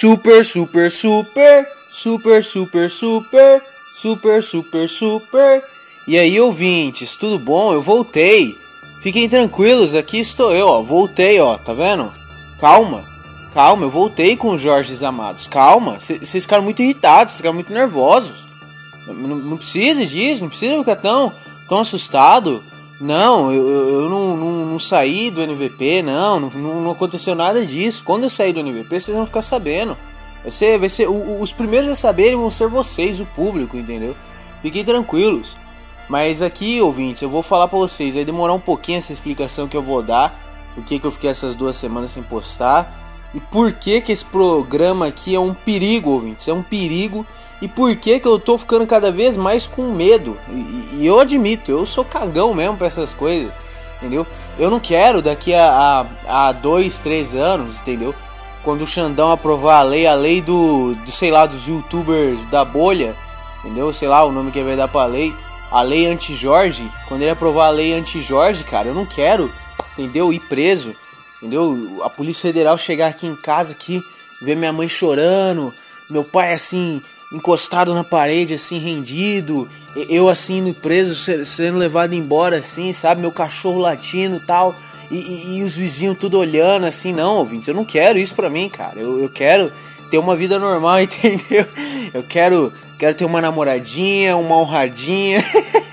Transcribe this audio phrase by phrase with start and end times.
[0.00, 3.62] Super, super, super, super, super, super,
[3.92, 5.64] super, super, super.
[6.06, 7.72] E aí, ouvintes, tudo bom?
[7.72, 8.56] Eu voltei.
[9.00, 10.82] Fiquem tranquilos, aqui estou eu, ó.
[10.82, 12.12] Voltei, ó, tá vendo?
[12.60, 13.04] Calma,
[13.52, 15.48] calma, eu voltei com os Jorge Amados.
[15.48, 18.46] Calma, vocês ficaram muito irritados, vocês ficaram muito nervosos.
[19.04, 21.32] Não, não, precisa disso, não precisa ficar tão,
[21.68, 22.62] tão assustado.
[23.00, 28.02] Não, eu, eu não, não, não, saí do NVP, não, não, não aconteceu nada disso.
[28.04, 29.96] Quando eu sair do NVP, vocês vão ficar sabendo.
[30.42, 34.16] Vai ser, vai ser, o, os primeiros a saberem vão ser vocês, o público, entendeu?
[34.62, 35.56] Fiquem tranquilos.
[36.08, 39.76] Mas aqui, ouvintes, eu vou falar para vocês, vai demorar um pouquinho essa explicação que
[39.76, 40.34] eu vou dar,
[40.74, 44.24] por que, que eu fiquei essas duas semanas sem postar e por que que esse
[44.24, 47.26] programa aqui é um perigo, ouvintes, é um perigo
[47.60, 50.38] e por que que eu tô ficando cada vez mais com medo?
[50.50, 53.52] E, e eu admito, eu sou cagão mesmo pra essas coisas,
[53.96, 54.26] entendeu?
[54.58, 58.14] Eu não quero daqui a, a, a dois, três anos, entendeu?
[58.62, 62.64] Quando o Xandão aprovar a lei, a lei do, do, sei lá, dos youtubers da
[62.64, 63.16] bolha,
[63.60, 63.92] entendeu?
[63.92, 65.34] Sei lá o nome que vai dar pra lei,
[65.70, 69.52] a lei anti-Jorge, quando ele aprovar a lei anti-Jorge, cara, eu não quero,
[69.92, 70.32] entendeu?
[70.32, 70.94] Ir preso,
[71.38, 72.02] entendeu?
[72.04, 74.00] A Polícia Federal chegar aqui em casa aqui,
[74.40, 75.74] ver minha mãe chorando,
[76.08, 79.68] meu pai assim encostado na parede, assim, rendido.
[80.08, 83.20] Eu, assim, preso, sendo levado embora, assim, sabe?
[83.20, 84.74] Meu cachorro latindo tal.
[85.10, 87.68] E, e, e os vizinhos tudo olhando, assim, não, ouvintes.
[87.68, 89.00] Eu não quero isso pra mim, cara.
[89.00, 89.72] Eu, eu quero
[90.10, 91.66] ter uma vida normal, entendeu?
[92.12, 95.42] Eu quero, quero ter uma namoradinha, uma honradinha,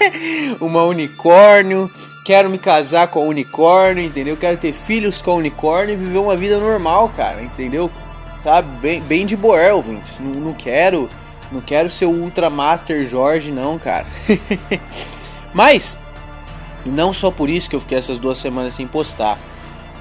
[0.59, 1.89] uma unicórnio.
[2.23, 4.35] Quero me casar com a unicórnio, entendeu?
[4.35, 7.89] Quero ter filhos com a unicórnio e viver uma vida normal, cara, entendeu?
[8.35, 8.67] Sabe?
[8.79, 10.19] Bem, bem de boa, ouvintes.
[10.19, 11.09] Não, não quero
[11.51, 14.05] não quero ser o Ultra Master Jorge, não, cara.
[15.53, 15.95] Mas,
[16.85, 19.39] não só por isso que eu fiquei essas duas semanas sem postar.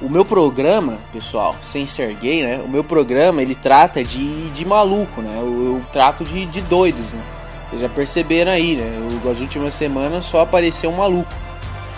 [0.03, 2.61] O meu programa, pessoal, sem ser gay, né?
[2.65, 5.39] O meu programa ele trata de, de maluco, né?
[5.39, 7.23] Eu, eu trato de, de doidos, né?
[7.69, 9.09] Vocês já perceberam aí, né?
[9.25, 11.33] Eu, as últimas semanas só apareceu um maluco.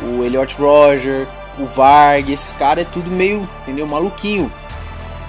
[0.02, 1.26] O Elliot Roger,
[1.58, 3.86] o Varg, esses caras é tudo meio, entendeu?
[3.86, 4.52] Maluquinho.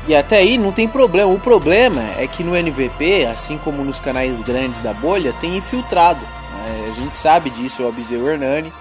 [0.08, 1.30] E até aí não tem problema.
[1.30, 6.22] O problema é que no NVP, assim como nos canais grandes da bolha, tem infiltrado.
[6.22, 6.88] Né?
[6.88, 8.72] A gente sabe disso, eu avisei o Hernani.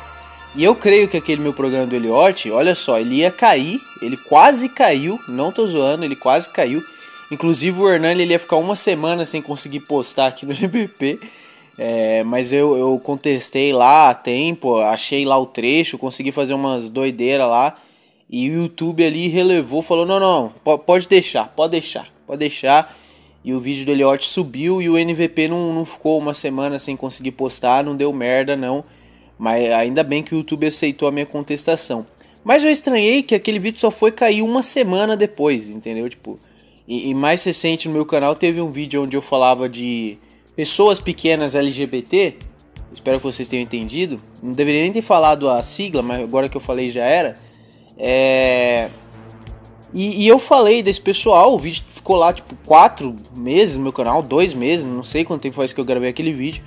[0.55, 4.17] E eu creio que aquele meu programa do Eliote, olha só, ele ia cair, ele
[4.17, 6.83] quase caiu, não tô zoando, ele quase caiu.
[7.31, 11.19] Inclusive o Hernani ele ia ficar uma semana sem conseguir postar aqui no NVP.
[11.77, 16.89] É, mas eu, eu contestei lá a tempo, achei lá o trecho, consegui fazer umas
[16.89, 17.77] doideiras lá.
[18.29, 22.97] E o YouTube ali relevou, falou: não, não, pode deixar, pode deixar, pode deixar.
[23.45, 26.97] E o vídeo do Elliot subiu e o NVP não, não ficou uma semana sem
[26.97, 28.85] conseguir postar, não deu merda não.
[29.39, 32.05] Mas ainda bem que o YouTube aceitou a minha contestação.
[32.43, 36.09] Mas eu estranhei que aquele vídeo só foi cair uma semana depois, entendeu?
[36.09, 36.41] Tipo,
[36.89, 40.19] e, e mais recente no meu canal teve um vídeo onde eu falava de
[40.57, 42.37] pessoas pequenas LGBT.
[42.93, 44.21] Espero que vocês tenham entendido.
[44.43, 47.39] Não deveria nem ter falado a sigla, mas agora que eu falei já era.
[47.99, 48.89] É...
[49.95, 53.93] E, e, eu falei desse pessoal, o vídeo ficou lá tipo quatro meses no meu
[53.93, 56.63] canal, dois meses, não sei quanto tempo faz que eu gravei aquele vídeo.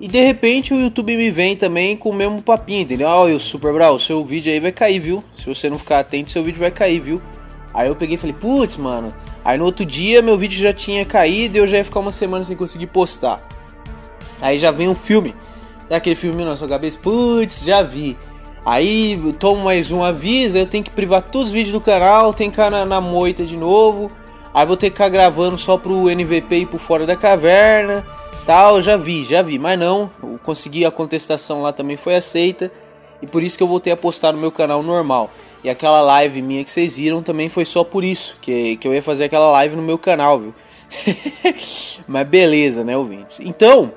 [0.00, 3.06] E de repente o YouTube me vem também com o mesmo papinho, entendeu?
[3.06, 5.22] Ó, oh, Super Brawl, seu vídeo aí vai cair, viu?
[5.36, 7.22] Se você não ficar atento, seu vídeo vai cair, viu?
[7.72, 9.14] Aí eu peguei e falei, putz, mano.
[9.44, 12.10] Aí no outro dia meu vídeo já tinha caído e eu já ia ficar uma
[12.10, 13.46] semana sem conseguir postar.
[14.40, 15.36] Aí já vem um filme.
[15.82, 16.98] Sabe aquele filme na sua cabeça?
[16.98, 18.16] Putz, já vi.
[18.64, 22.48] Aí tomo mais um aviso, eu tenho que privar todos os vídeos do canal, tem
[22.48, 24.08] que ficar na, na moita de novo.
[24.54, 28.06] Aí vou ter que ficar gravando só pro NVP e por fora da caverna.
[28.46, 32.70] Tal, já vi, já vi, mas não, eu consegui a contestação lá também foi aceita.
[33.20, 35.30] E por isso que eu voltei a postar no meu canal normal.
[35.64, 38.94] E aquela live minha que vocês viram também foi só por isso, que, que eu
[38.94, 40.54] ia fazer aquela live no meu canal, viu?
[42.06, 43.40] mas beleza, né, ouvintes?
[43.40, 43.92] Então,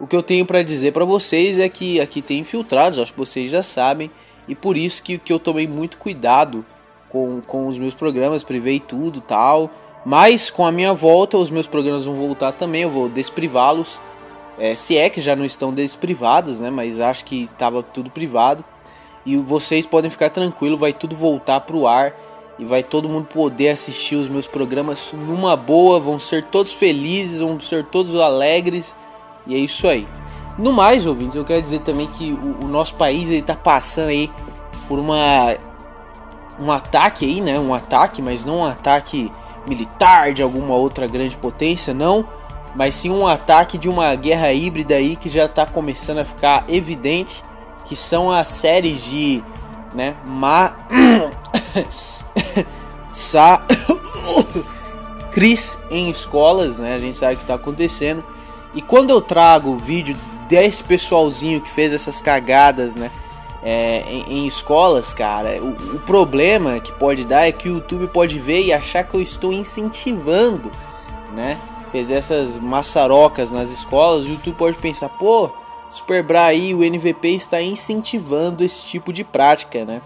[0.00, 3.18] o que eu tenho para dizer para vocês é que aqui tem infiltrados, acho que
[3.18, 4.10] vocês já sabem,
[4.48, 6.64] e por isso que, que eu tomei muito cuidado
[7.10, 9.70] com, com os meus programas, privei tudo tal.
[10.04, 14.00] Mas com a minha volta, os meus programas vão voltar também, eu vou desprivá-los.
[14.58, 16.70] É, se é que já não estão desprivados, né?
[16.70, 18.64] Mas acho que estava tudo privado.
[19.26, 22.14] E vocês podem ficar tranquilos, vai tudo voltar pro ar
[22.58, 27.38] e vai todo mundo poder assistir os meus programas numa boa, vão ser todos felizes,
[27.38, 28.96] vão ser todos alegres
[29.46, 30.06] e é isso aí.
[30.58, 34.30] No mais, ouvintes, eu quero dizer também que o, o nosso país está passando aí
[34.88, 35.56] por uma
[36.58, 37.58] um ataque aí, né?
[37.58, 39.32] Um ataque, mas não um ataque
[39.66, 42.26] militar de alguma outra grande potência, não,
[42.74, 46.64] mas sim um ataque de uma guerra híbrida aí que já está começando a ficar
[46.68, 47.42] evidente,
[47.84, 49.42] que são as séries de,
[49.94, 50.74] né, ma
[53.10, 53.62] sa
[55.30, 56.94] Cris em escolas, né?
[56.94, 58.24] A gente sabe que tá acontecendo.
[58.74, 60.16] E quando eu trago o vídeo
[60.48, 63.10] desse pessoalzinho que fez essas cagadas, né?
[63.62, 68.08] É, em, em, escolas, cara, o, o, problema que pode dar é que o YouTube
[68.08, 70.72] pode ver e achar que eu estou incentivando,
[71.34, 71.60] né?
[71.92, 75.50] Fazer essas maçarocas nas escolas, o YouTube pode pensar, pô,
[75.90, 80.00] Superbra aí, o NVP está incentivando esse tipo de prática, né?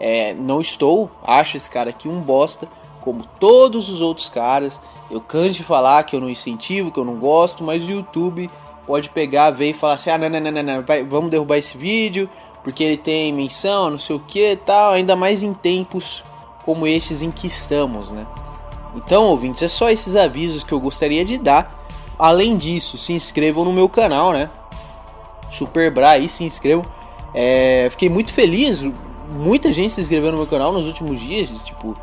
[0.00, 2.66] É, não estou, acho esse cara aqui um bosta,
[3.00, 4.80] como todos os outros caras.
[5.10, 8.50] Eu canso de falar que eu não incentivo, que eu não gosto, mas o YouTube
[8.86, 11.76] pode pegar, ver e falar assim: ah, não, não, não, não, não vamos derrubar esse
[11.76, 12.28] vídeo,
[12.62, 16.24] porque ele tem menção, não sei o que tal, ainda mais em tempos
[16.64, 18.26] como esses em que estamos, né?
[18.94, 21.78] Então, ouvintes, é só esses avisos que eu gostaria de dar.
[22.18, 24.50] Além disso, se inscrevam no meu canal, né?
[25.48, 26.84] Super Bra aí, se inscrevam.
[27.32, 28.84] É, fiquei muito feliz,
[29.32, 31.96] muita gente se inscreveu no meu canal nos últimos dias, tipo,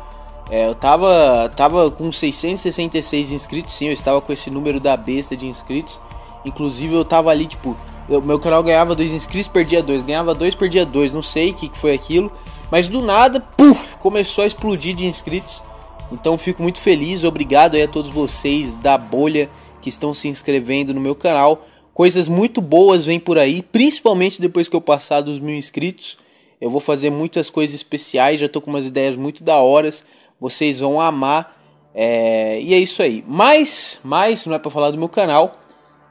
[0.50, 5.36] é, eu tava, tava com 666 inscritos, sim, eu estava com esse número da besta
[5.36, 6.00] de inscritos.
[6.44, 7.76] Inclusive eu tava ali, tipo,
[8.08, 11.54] eu, meu canal ganhava dois inscritos, perdia dois, ganhava dois, perdia dois, não sei o
[11.54, 12.32] que, que foi aquilo.
[12.70, 15.62] Mas do nada, puf, começou a explodir de inscritos.
[16.10, 19.50] Então fico muito feliz, obrigado aí a todos vocês da bolha
[19.82, 21.62] que estão se inscrevendo no meu canal.
[21.92, 26.16] Coisas muito boas vêm por aí, principalmente depois que eu passar dos mil inscritos.
[26.60, 30.04] Eu vou fazer muitas coisas especiais, já tô com umas ideias muito da horas.
[30.40, 31.56] Vocês vão amar.
[31.94, 32.60] É...
[32.60, 33.24] E é isso aí.
[33.26, 35.56] Mas, mas não é para falar do meu canal.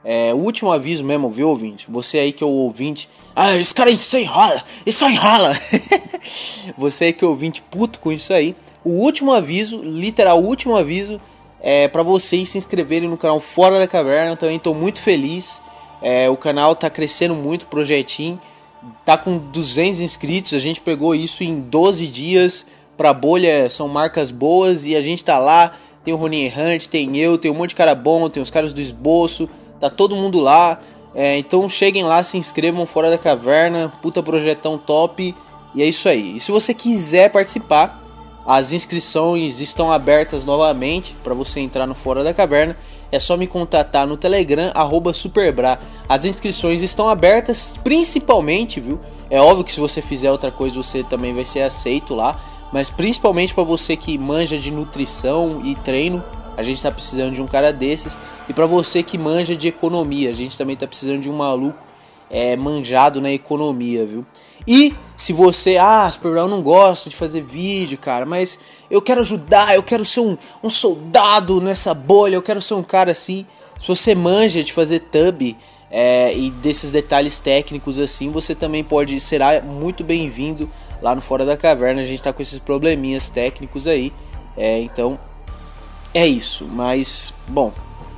[0.04, 1.86] É, o último aviso mesmo, viu, ouvinte?
[1.90, 3.08] Você aí que é o ouvinte.
[3.34, 5.52] Ah, esse cara isso enrola, isso enrola.
[6.78, 8.56] Você aí que é ouvinte puto com isso aí.
[8.84, 11.20] O último aviso, literal, o último aviso
[11.60, 14.36] é para vocês se inscreverem no canal Fora da Caverna.
[14.36, 15.60] Também estou muito feliz.
[16.00, 18.40] É, o canal tá crescendo muito, projetinho.
[19.04, 20.54] Tá com 200 inscritos.
[20.54, 22.64] A gente pegou isso em 12 dias.
[22.98, 25.72] Pra bolha são marcas boas e a gente tá lá.
[26.04, 28.72] Tem o Ronin Hunt, tem eu, tem um monte de cara bom, tem os caras
[28.72, 29.48] do esboço.
[29.78, 30.80] Tá todo mundo lá.
[31.14, 33.92] É, então cheguem lá, se inscrevam fora da caverna.
[34.02, 35.32] Puta projetão top.
[35.76, 36.36] E é isso aí.
[36.36, 38.02] E se você quiser participar,
[38.50, 42.74] as inscrições estão abertas novamente para você entrar no Fora da Caverna.
[43.12, 44.72] É só me contatar no Telegram,
[45.12, 45.78] Superbra.
[46.08, 48.98] As inscrições estão abertas principalmente, viu?
[49.28, 52.40] É óbvio que se você fizer outra coisa, você também vai ser aceito lá.
[52.72, 56.24] Mas principalmente para você que manja de nutrição e treino,
[56.56, 58.18] a gente está precisando de um cara desses.
[58.48, 61.82] E para você que manja de economia, a gente também está precisando de um maluco
[62.30, 64.26] é, manjado na economia, viu?
[64.66, 68.58] E se você, ah, Super eu não gosto de fazer vídeo, cara, mas
[68.90, 72.82] eu quero ajudar, eu quero ser um, um soldado nessa bolha, eu quero ser um
[72.82, 73.46] cara assim.
[73.78, 75.56] Se você manja de fazer tub
[75.90, 80.68] é, e desses detalhes técnicos assim, você também pode será muito bem-vindo
[81.00, 82.02] lá no Fora da Caverna.
[82.02, 84.12] A gente tá com esses probleminhas técnicos aí,
[84.56, 85.18] é, então
[86.12, 86.66] é isso.
[86.70, 87.72] Mas bom,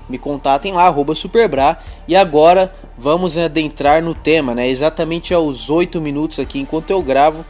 [0.09, 1.79] me contatem lá, Superbra.
[2.09, 4.69] E agora vamos adentrar no tema, né?
[4.69, 7.45] Exatamente aos 8 minutos aqui, enquanto eu gravo.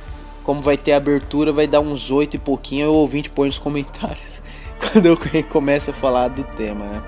[0.44, 2.90] Como vai ter abertura, vai dar uns 8 e pouquinho.
[2.90, 4.42] O ouvinte põe nos comentários
[4.78, 7.02] quando eu começo a falar do tema, né?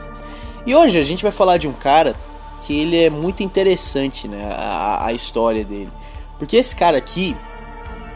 [0.67, 2.15] E hoje a gente vai falar de um cara
[2.63, 4.51] que ele é muito interessante, né?
[4.57, 5.91] A, a história dele.
[6.39, 7.37] Porque esse cara aqui,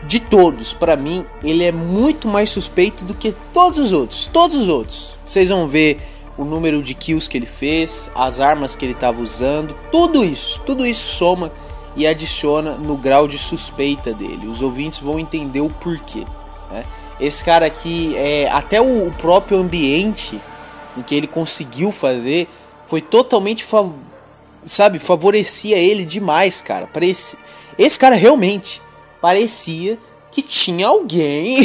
[0.07, 4.29] de todos, para mim, ele é muito mais suspeito do que todos os outros.
[4.33, 5.19] Todos os outros.
[5.25, 6.01] Vocês vão ver
[6.37, 10.61] o número de kills que ele fez, as armas que ele estava usando, tudo isso,
[10.67, 11.51] tudo isso soma
[11.97, 14.47] e adiciona no grau de suspeita dele.
[14.47, 16.25] Os ouvintes vão entender o porquê.
[16.71, 16.85] Né?
[17.19, 20.41] Esse cara aqui, é, até o, próprio ambiente
[20.97, 22.49] em que ele conseguiu fazer
[22.85, 23.65] foi totalmente,
[24.67, 26.87] sabe, favorecia ele demais, cara.
[26.87, 27.37] Parece,
[27.79, 28.83] esse cara realmente
[29.21, 29.99] parecia
[30.31, 31.57] que tinha alguém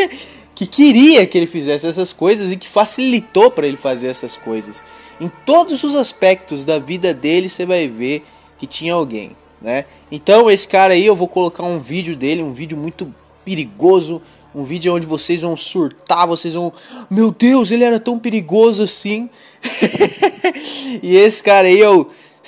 [0.54, 4.82] que queria que ele fizesse essas coisas e que facilitou para ele fazer essas coisas.
[5.20, 8.24] Em todos os aspectos da vida dele você vai ver
[8.58, 9.84] que tinha alguém, né?
[10.10, 13.14] Então esse cara aí eu vou colocar um vídeo dele, um vídeo muito
[13.44, 14.20] perigoso,
[14.54, 16.72] um vídeo onde vocês vão surtar, vocês vão,
[17.08, 19.30] meu Deus, ele era tão perigoso assim.
[21.02, 21.88] e esse cara aí é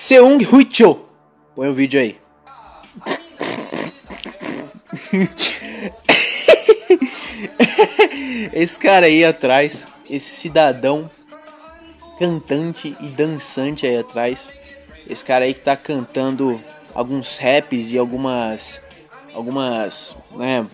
[0.02, 0.98] Seung Huicho.
[1.54, 2.18] Põe o vídeo aí.
[8.50, 11.10] esse cara aí atrás, esse cidadão
[12.18, 14.54] cantante e dançante aí atrás,
[15.06, 16.58] esse cara aí que tá cantando
[16.94, 18.80] alguns raps e algumas
[19.34, 20.66] algumas, né,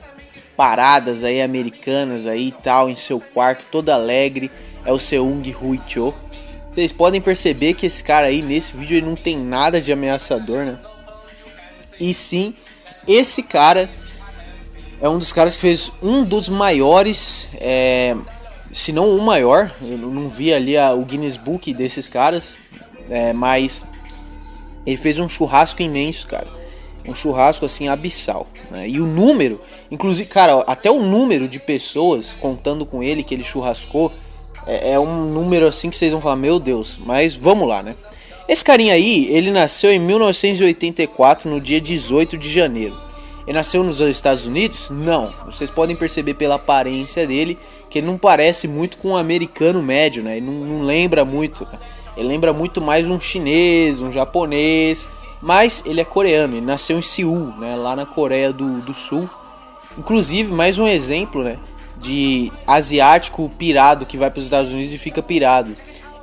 [0.56, 4.52] paradas aí americanas aí e tal em seu quarto, todo alegre,
[4.84, 6.14] é o Seung Hui Cho.
[6.76, 10.66] Vocês podem perceber que esse cara aí nesse vídeo ele não tem nada de ameaçador,
[10.66, 10.78] né?
[11.98, 12.52] E sim,
[13.08, 13.90] esse cara
[15.00, 18.14] é um dos caras que fez um dos maiores é,
[18.70, 19.74] se não o maior.
[19.80, 22.54] Eu não vi ali a, o Guinness Book desses caras,
[23.08, 23.86] é, mas
[24.84, 26.48] ele fez um churrasco imenso, cara.
[27.08, 28.46] Um churrasco assim abissal.
[28.70, 28.86] Né?
[28.86, 33.44] E o número, inclusive, cara, até o número de pessoas contando com ele que ele
[33.44, 34.12] churrascou
[34.66, 36.98] é, é um número assim que vocês vão falar, meu Deus.
[37.04, 37.94] Mas vamos lá, né?
[38.48, 42.96] Esse carinha aí, ele nasceu em 1984, no dia 18 de janeiro.
[43.46, 44.90] Ele nasceu nos Estados Unidos?
[44.90, 45.32] Não.
[45.44, 47.56] Vocês podem perceber pela aparência dele
[47.88, 50.36] que ele não parece muito com um americano médio, né?
[50.36, 51.64] Ele não, não lembra muito.
[51.64, 51.78] Né?
[52.16, 55.06] Ele lembra muito mais um chinês, um japonês.
[55.40, 57.76] Mas ele é coreano, ele nasceu em Seul, né?
[57.76, 59.28] Lá na Coreia do, do Sul.
[59.96, 61.58] Inclusive, mais um exemplo, né?
[62.06, 65.72] De asiático pirado que vai para os Estados Unidos e fica pirado.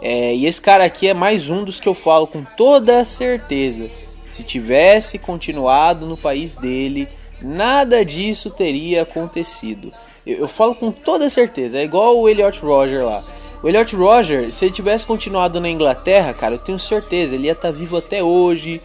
[0.02, 3.90] É, e esse cara aqui é mais um dos que eu falo com toda certeza
[4.25, 7.08] se tivesse continuado no país dele,
[7.42, 9.92] nada disso teria acontecido.
[10.25, 13.24] Eu, eu falo com toda certeza, é igual o Elliot Roger lá.
[13.62, 17.54] O Elliot Roger, se ele tivesse continuado na Inglaterra, cara, eu tenho certeza, ele ia
[17.54, 18.82] estar tá vivo até hoje,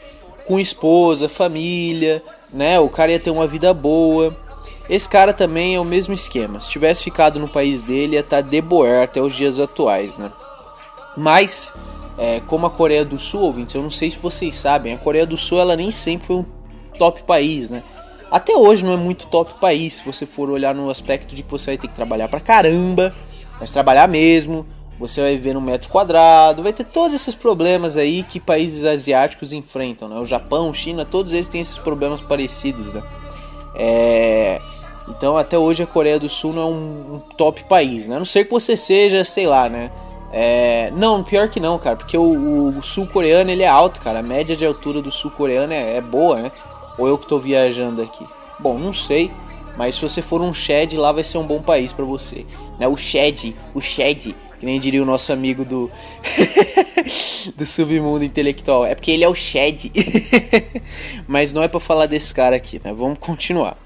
[0.46, 2.78] com esposa, família, né?
[2.78, 4.36] O cara ia ter uma vida boa.
[4.88, 6.60] Esse cara também é o mesmo esquema.
[6.60, 10.16] Se tivesse ficado no país dele, ia estar tá de boer até os dias atuais,
[10.16, 10.32] né?
[11.16, 11.74] Mas
[12.16, 15.26] é, como a Coreia do Sul, ouvintes, eu não sei se vocês sabem, a Coreia
[15.26, 16.46] do Sul ela nem sempre foi um
[16.98, 17.82] top país, né?
[18.30, 21.50] Até hoje não é muito top país, se você for olhar no aspecto de que
[21.50, 23.14] você vai ter que trabalhar pra caramba,
[23.60, 24.66] mas trabalhar mesmo,
[24.98, 29.52] você vai viver no metro quadrado, vai ter todos esses problemas aí que países asiáticos
[29.52, 30.18] enfrentam, né?
[30.18, 33.02] O Japão, China, todos eles têm esses problemas parecidos, né?
[33.76, 34.60] É...
[35.08, 38.16] Então até hoje a Coreia do Sul não é um, um top país, né?
[38.16, 39.90] A não ser que você seja, sei lá, né?
[40.30, 44.18] É, não, pior que não, cara, porque o, o sul-coreano ele é alto, cara.
[44.18, 46.52] A média de altura do sul-coreano é, é, boa, né?
[46.98, 48.26] Ou eu que tô viajando aqui?
[48.60, 49.30] Bom, não sei,
[49.76, 52.44] mas se você for um Shed, lá vai ser um bom país para você.
[52.78, 52.86] Né?
[52.86, 55.90] O Shed, o Shed, que nem diria o nosso amigo do
[57.56, 58.84] do submundo intelectual.
[58.84, 59.90] É porque ele é o Shed.
[61.26, 62.92] mas não é para falar desse cara aqui, né?
[62.92, 63.78] Vamos continuar.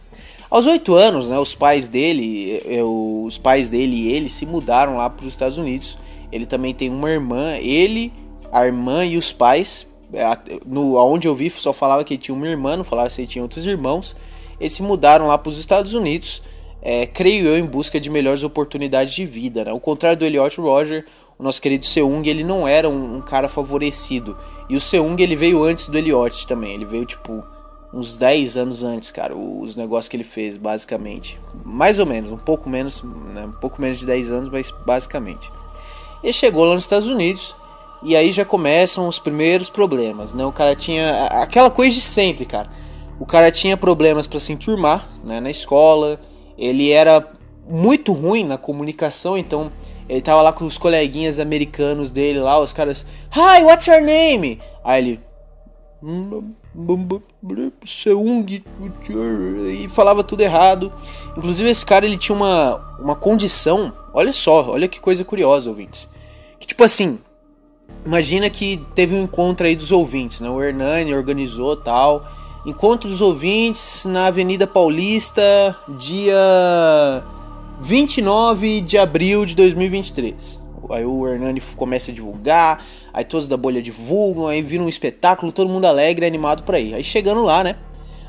[0.52, 4.97] Aos oito anos, né, os pais dele, eh, os pais dele e ele se mudaram
[4.97, 5.97] lá para os Estados Unidos
[6.32, 8.11] ele também tem uma irmã, ele,
[8.50, 9.87] a irmã e os pais.
[10.14, 10.25] É,
[10.66, 13.28] no, onde eu vi só falava que ele tinha uma irmã, não falava se ele
[13.28, 14.16] tinha outros irmãos.
[14.59, 16.42] Eles se mudaram lá para os Estados Unidos,
[16.80, 19.64] é, creio eu, em busca de melhores oportunidades de vida.
[19.64, 19.71] Né?
[19.71, 21.04] Ao contrário do Elliot Roger,
[21.38, 24.37] o nosso querido Seung, ele não era um, um, cara favorecido.
[24.71, 26.73] E o Seung, ele veio antes do Elliot também.
[26.73, 27.44] Ele veio, tipo,
[27.92, 31.38] uns 10 anos antes, cara, os negócios que ele fez, basicamente.
[31.64, 33.44] Mais ou menos, um pouco menos, né?
[33.44, 35.50] um pouco menos de 10 anos, mas basicamente.
[36.22, 37.54] E chegou lá nos Estados Unidos
[38.02, 40.44] e aí já começam os primeiros problemas, né?
[40.44, 42.70] O cara tinha aquela coisa de sempre, cara.
[43.18, 46.18] O cara tinha problemas para se enturmar, né, na escola.
[46.56, 47.28] Ele era
[47.68, 49.70] muito ruim na comunicação, então
[50.08, 53.06] ele tava lá com os coleguinhas americanos dele lá, os caras,
[53.37, 55.20] "Hi, what's your name?" Aí ele
[56.02, 56.56] Seung
[59.71, 60.93] e falava tudo errado.
[61.37, 66.09] Inclusive esse cara ele tinha uma, uma condição, olha só, olha que coisa curiosa, ouvintes.
[66.59, 67.19] Que tipo assim,
[68.07, 70.49] imagina que teve um encontro aí dos ouvintes, né?
[70.49, 72.26] O Hernani organizou tal.
[72.64, 75.43] Encontro dos ouvintes na Avenida Paulista,
[75.99, 77.25] dia
[77.81, 80.61] 29 de abril de 2023.
[80.91, 85.52] Aí o Hernani começa a divulgar, aí todos da bolha divulgam, aí vira um espetáculo,
[85.52, 86.95] todo mundo alegre, animado para ir.
[86.95, 87.76] Aí chegando lá, né?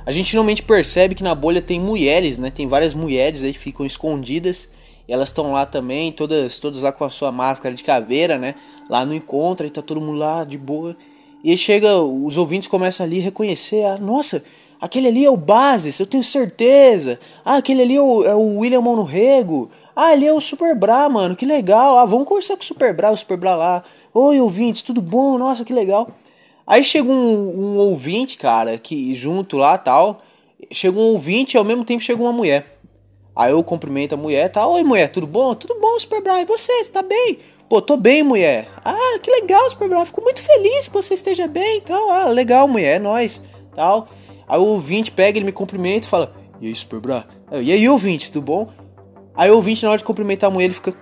[0.05, 2.51] A gente finalmente percebe que na bolha tem mulheres, né?
[2.51, 4.69] Tem várias mulheres aí que ficam escondidas.
[5.07, 8.55] E elas estão lá também, todas, todas lá com a sua máscara de caveira, né?
[8.89, 10.95] Lá no encontro, e tá todo mundo lá de boa.
[11.43, 14.43] E aí chega, os ouvintes começam ali a reconhecer, ah, nossa,
[14.79, 17.19] aquele ali é o Basis, eu tenho certeza.
[17.43, 19.69] Ah, aquele ali é o, é o William Monorrego.
[19.95, 21.99] Ah, ali é o Super Bra, mano, que legal.
[21.99, 23.83] Ah, vamos conversar com o Super Bra, o Super Bra lá.
[24.11, 25.37] Oi, ouvintes, tudo bom?
[25.37, 26.09] Nossa, que legal.
[26.65, 30.19] Aí chega um, um ouvinte, cara, que junto lá tal.
[30.71, 32.65] Chega um ouvinte e ao mesmo tempo chega uma mulher.
[33.35, 34.65] Aí eu cumprimento a mulher, tá?
[34.65, 35.53] Oi, mulher, tudo bom?
[35.53, 36.83] Tudo bom, Super Bra, e você?
[36.83, 37.37] Você tá bem?
[37.69, 38.67] Pô, tô bem, mulher.
[38.83, 42.09] Ah, que legal, Super Bra, fico muito feliz que você esteja bem e tal.
[42.09, 43.41] Ah, legal, mulher, é nóis,
[43.75, 44.07] tal.
[44.47, 47.25] Aí o ouvinte pega, ele me cumprimenta e fala, e aí, Super Bra?
[47.51, 48.82] E aí, ouvinte, tudo bom?
[49.35, 50.93] Aí o ouvinte, na hora de cumprimentar a mulher, ele fica,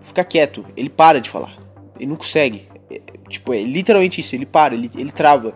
[0.00, 0.64] fica quieto.
[0.76, 1.54] Ele para de falar.
[1.98, 2.68] Ele não consegue.
[2.90, 4.34] É, tipo, é literalmente isso.
[4.34, 5.54] Ele para, ele, ele trava.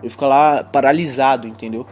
[0.00, 1.86] Ele fica lá paralisado, entendeu?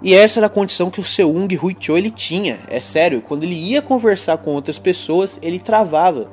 [0.00, 1.48] E essa era a condição que o Seung
[1.80, 2.60] Cho ele tinha.
[2.68, 6.30] É sério, quando ele ia conversar com outras pessoas, ele travava.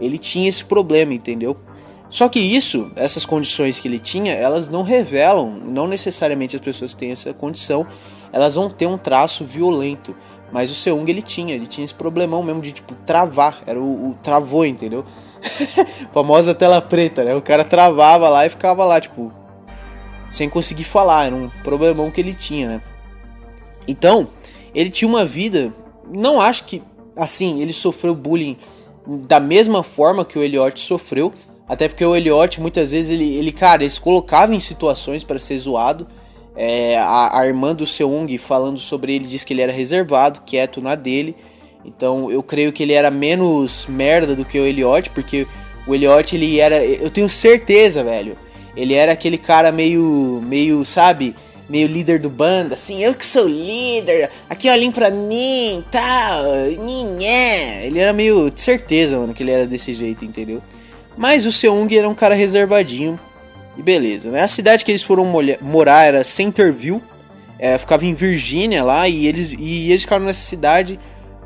[0.00, 1.56] Ele tinha esse problema, entendeu?
[2.08, 6.92] Só que isso, essas condições que ele tinha, elas não revelam, não necessariamente as pessoas
[6.92, 7.86] que têm essa condição,
[8.32, 10.14] elas vão ter um traço violento.
[10.54, 14.10] Mas o Seung ele tinha, ele tinha esse problemão mesmo de tipo travar, era o,
[14.10, 15.04] o travou, entendeu?
[16.14, 17.34] Famosa tela preta, né?
[17.34, 19.32] O cara travava lá e ficava lá, tipo,
[20.30, 22.82] sem conseguir falar, era um problemão que ele tinha, né?
[23.88, 24.28] Então,
[24.72, 25.74] ele tinha uma vida,
[26.08, 26.80] não acho que
[27.16, 28.56] assim, ele sofreu bullying
[29.26, 31.34] da mesma forma que o Elliot sofreu,
[31.68, 35.40] até porque o Elliot muitas vezes ele, ele cara, ele se colocava em situações para
[35.40, 36.06] ser zoado.
[36.56, 40.80] É, a, a, irmã do Seung falando sobre ele diz que ele era reservado, quieto
[40.80, 41.34] na dele.
[41.84, 45.46] Então eu creio que ele era menos merda do que o Elliot, porque
[45.86, 48.38] o Elliot ele era, eu tenho certeza, velho.
[48.76, 51.34] Ele era aquele cara meio meio, sabe,
[51.68, 56.44] meio líder do bando, assim, eu que sou líder, aqui olhem pra mim, tal,
[56.84, 57.86] ninhé.
[57.86, 60.62] Ele era meio, de certeza, mano, que ele era desse jeito, entendeu?
[61.16, 63.18] Mas o Seung era um cara reservadinho,
[63.76, 64.42] e beleza, né?
[64.42, 65.24] A cidade que eles foram
[65.60, 67.02] morar era Centerville,
[67.58, 70.98] é, ficava em Virgínia lá, e eles, e eles ficaram nessa cidade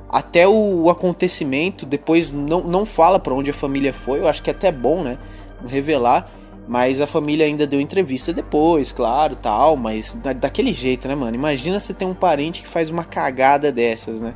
[0.08, 4.50] até o, acontecimento, depois não, não fala para onde a família foi, eu acho que
[4.50, 5.18] é até bom, né?
[5.66, 6.30] Revelar,
[6.66, 11.34] mas a família ainda deu entrevista depois, claro, tal, mas da, daquele jeito, né, mano?
[11.34, 14.34] Imagina você ter um parente que faz uma cagada dessas, né?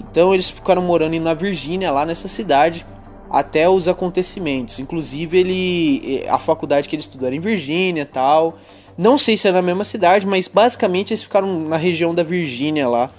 [0.00, 2.86] Então eles ficaram morando na Virgínia, lá nessa cidade,
[3.30, 4.78] até os acontecimentos.
[4.78, 8.56] Inclusive ele a faculdade que ele estudou era em Virgínia, tal.
[8.96, 12.88] Não sei se é na mesma cidade, mas basicamente eles ficaram na região da Virgínia
[12.88, 13.10] lá.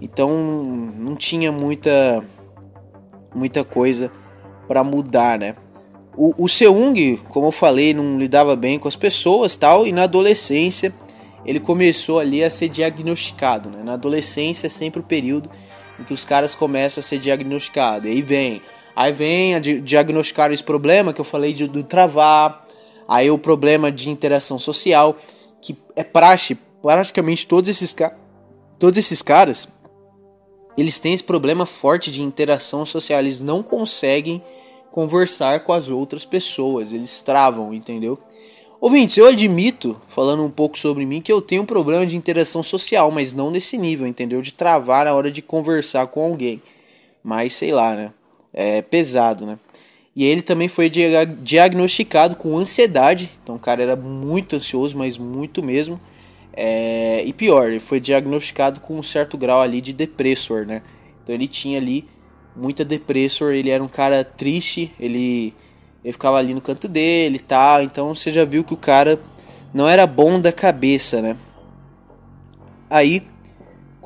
[0.00, 2.24] Então não tinha muita
[3.34, 4.10] muita coisa
[4.66, 5.54] para mudar, né?
[6.16, 10.04] O, o Seung, como eu falei, não lidava bem com as pessoas tal, e na
[10.04, 10.94] adolescência
[11.44, 13.70] ele começou ali a ser diagnosticado.
[13.70, 13.82] Né?
[13.84, 15.50] Na adolescência é sempre o período
[15.98, 18.08] em que os caras começam a ser diagnosticados.
[18.08, 18.60] E aí vem,
[18.96, 22.66] aí vem a diagnosticar esse problema que eu falei de, do travar,
[23.06, 25.14] aí o problema de interação social,
[25.60, 27.94] que é praxe, praticamente todos esses,
[28.78, 29.68] todos esses caras,
[30.78, 34.42] eles têm esse problema forte de interação social, eles não conseguem
[34.90, 38.18] conversar com as outras pessoas, eles travam, entendeu?
[38.80, 42.62] Ouvintes, eu admito, falando um pouco sobre mim, que eu tenho um problema de interação
[42.62, 44.40] social, mas não nesse nível, entendeu?
[44.40, 46.62] De travar na hora de conversar com alguém.
[47.22, 48.12] Mas sei lá, né?
[48.56, 49.58] É pesado, né?
[50.16, 53.30] E ele também foi diagnosticado com ansiedade.
[53.42, 56.00] Então o cara era muito ansioso, mas muito mesmo.
[56.54, 57.22] É...
[57.26, 60.80] E pior, ele foi diagnosticado com um certo grau ali de depressor, né?
[61.22, 62.08] Então ele tinha ali
[62.56, 65.54] muita depressor, ele era um cara triste, ele,
[66.02, 69.20] ele ficava ali no canto dele e tal, então você já viu que o cara
[69.74, 71.36] não era bom da cabeça, né?
[72.88, 73.22] Aí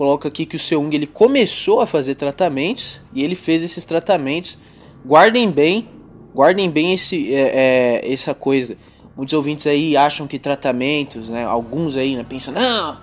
[0.01, 4.57] coloca aqui que o Seung ele começou a fazer tratamentos e ele fez esses tratamentos.
[5.05, 5.87] Guardem bem,
[6.35, 8.79] guardem bem esse, é, é, essa coisa.
[9.15, 11.45] Muitos ouvintes aí acham que tratamentos, né?
[11.45, 12.25] Alguns aí, né?
[12.27, 12.99] Pensam, não,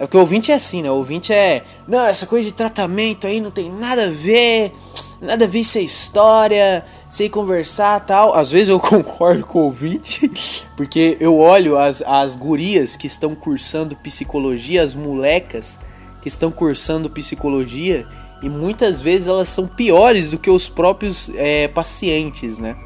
[0.00, 0.90] é que o ouvinte é assim, né?
[0.90, 1.62] O ouvinte é.
[1.86, 4.72] Não, essa coisa de tratamento aí não tem nada a ver.
[5.20, 8.34] Nada a ver sem história, sem conversar tal.
[8.34, 10.30] Às vezes eu concordo com o ouvinte,
[10.78, 15.78] porque eu olho as, as gurias que estão cursando psicologia, as molecas
[16.20, 18.06] que estão cursando psicologia,
[18.42, 22.76] e muitas vezes elas são piores do que os próprios é, pacientes, né?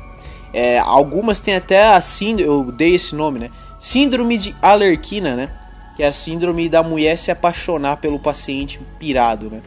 [0.53, 3.51] É, algumas têm até a síndrome, eu dei esse nome, né?
[3.79, 5.51] Síndrome de Alerquina, né?
[5.95, 9.63] que é a síndrome da mulher se apaixonar pelo paciente pirado, né?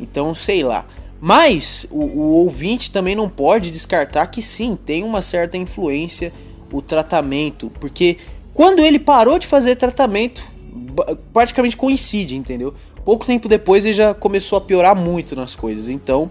[0.00, 0.84] Então, sei lá.
[1.20, 6.32] Mas o, o ouvinte também não pode descartar que sim, tem uma certa influência
[6.70, 8.18] o tratamento, porque
[8.52, 10.44] quando ele parou de fazer tratamento,
[11.32, 12.74] praticamente coincide, entendeu?
[13.08, 15.88] Pouco tempo depois ele já começou a piorar muito nas coisas.
[15.88, 16.30] Então,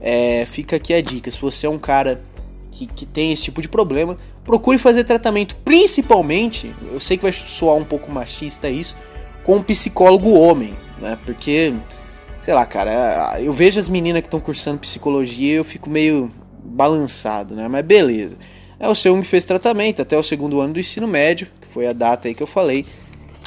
[0.00, 2.22] é, fica aqui a dica: se você é um cara
[2.70, 7.32] que, que tem esse tipo de problema, procure fazer tratamento, principalmente, eu sei que vai
[7.32, 8.94] soar um pouco machista isso,
[9.42, 11.18] com um psicólogo homem, né?
[11.26, 11.74] Porque,
[12.38, 16.30] sei lá, cara, eu vejo as meninas que estão cursando psicologia e eu fico meio
[16.62, 17.66] balançado, né?
[17.66, 18.36] Mas beleza.
[18.78, 21.92] É, o Seung fez tratamento até o segundo ano do ensino médio, que foi a
[21.92, 22.86] data aí que eu falei,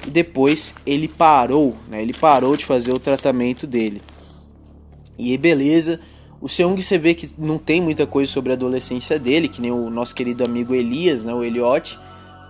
[0.05, 2.01] e depois ele parou, né?
[2.01, 4.01] Ele parou de fazer o tratamento dele.
[5.17, 5.99] E beleza,
[6.41, 9.71] o Seung você vê que não tem muita coisa sobre a adolescência dele, que nem
[9.71, 11.97] o nosso querido amigo Elias, né, o Eliot.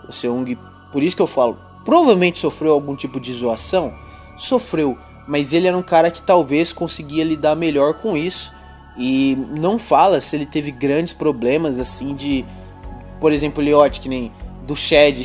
[0.10, 0.58] O Seung,
[0.92, 3.94] por isso que eu falo, provavelmente sofreu algum tipo de zoação,
[4.38, 8.52] sofreu, mas ele era um cara que talvez conseguia lidar melhor com isso
[8.98, 12.46] e não fala se ele teve grandes problemas assim de,
[13.20, 14.32] por exemplo, o Eliot, que nem
[14.66, 15.24] do Shed,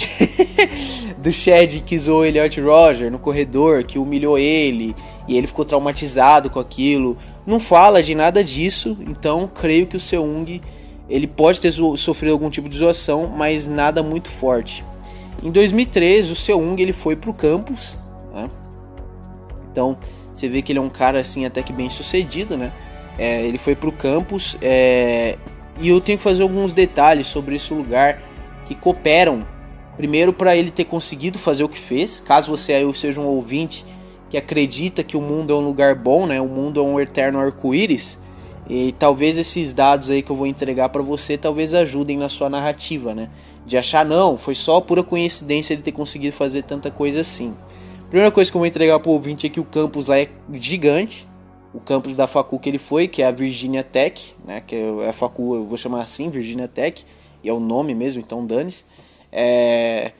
[1.21, 4.95] do Shed que zoou Elliot Roger no corredor, que humilhou ele
[5.29, 7.17] e ele ficou traumatizado com aquilo.
[7.47, 10.61] Não fala de nada disso, então creio que o Seung
[11.09, 14.85] ele pode ter sofrido algum tipo de zoação, mas nada muito forte.
[15.43, 17.99] Em 2013, o Seung ele foi pro campus,
[18.33, 18.49] né?
[19.71, 19.99] então
[20.33, 22.73] você vê que ele é um cara assim até que bem sucedido, né?
[23.19, 25.37] É, ele foi pro campus é,
[25.81, 28.23] e eu tenho que fazer alguns detalhes sobre esse lugar
[28.67, 29.47] que cooperam.
[30.01, 32.21] Primeiro, para ele ter conseguido fazer o que fez.
[32.21, 33.85] Caso você aí seja um ouvinte
[34.31, 36.41] que acredita que o mundo é um lugar bom, né?
[36.41, 38.19] O mundo é um eterno arco-íris.
[38.67, 42.49] E talvez esses dados aí que eu vou entregar para você talvez ajudem na sua
[42.49, 43.29] narrativa, né?
[43.67, 47.55] De achar não, foi só pura coincidência ele ter conseguido fazer tanta coisa assim.
[48.09, 51.29] Primeira coisa que eu vou entregar pro ouvinte é que o campus lá é gigante,
[51.75, 55.11] o campus da facu que ele foi, que é a Virginia Tech, né, que é
[55.11, 57.05] a facu, eu vou chamar assim, Virginia Tech,
[57.45, 58.85] e é o nome mesmo, então dane-se.
[59.33, 60.13] É...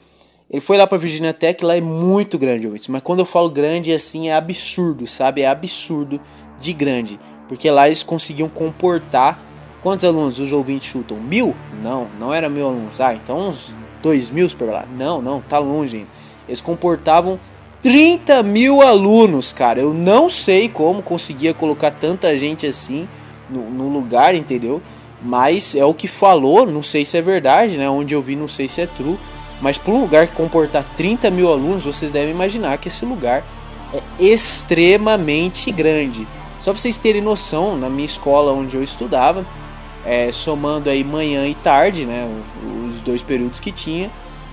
[0.49, 3.93] Ele foi lá pra Virginia Tech, lá é muito grande, mas quando eu falo grande,
[3.93, 5.43] assim, é absurdo, sabe?
[5.43, 6.19] É absurdo
[6.59, 9.47] de grande, porque lá eles conseguiam comportar...
[9.81, 11.17] Quantos alunos os ouvintes chutam?
[11.17, 11.55] Mil?
[11.81, 13.01] Não, não era mil alunos.
[13.01, 14.85] Ah, então uns dois mil por lá.
[14.95, 16.09] Não, não, tá longe ainda.
[16.47, 17.39] Eles comportavam
[17.81, 19.79] 30 mil alunos, cara.
[19.79, 23.07] Eu não sei como conseguia colocar tanta gente assim
[23.49, 24.81] no, no, lugar, entendeu?
[25.21, 27.89] Mas é o que falou, não sei se é verdade, né?
[27.89, 29.19] Onde eu vi, não sei se é true.
[29.61, 33.45] Mas para um lugar que comportar 30 mil alunos, vocês devem imaginar que esse lugar
[33.93, 36.27] é extremamente grande.
[36.59, 39.45] Só para vocês terem noção, na minha escola onde eu estudava,
[40.03, 42.27] é, somando aí manhã e tarde, né?
[42.87, 44.11] Os dois períodos que tinha,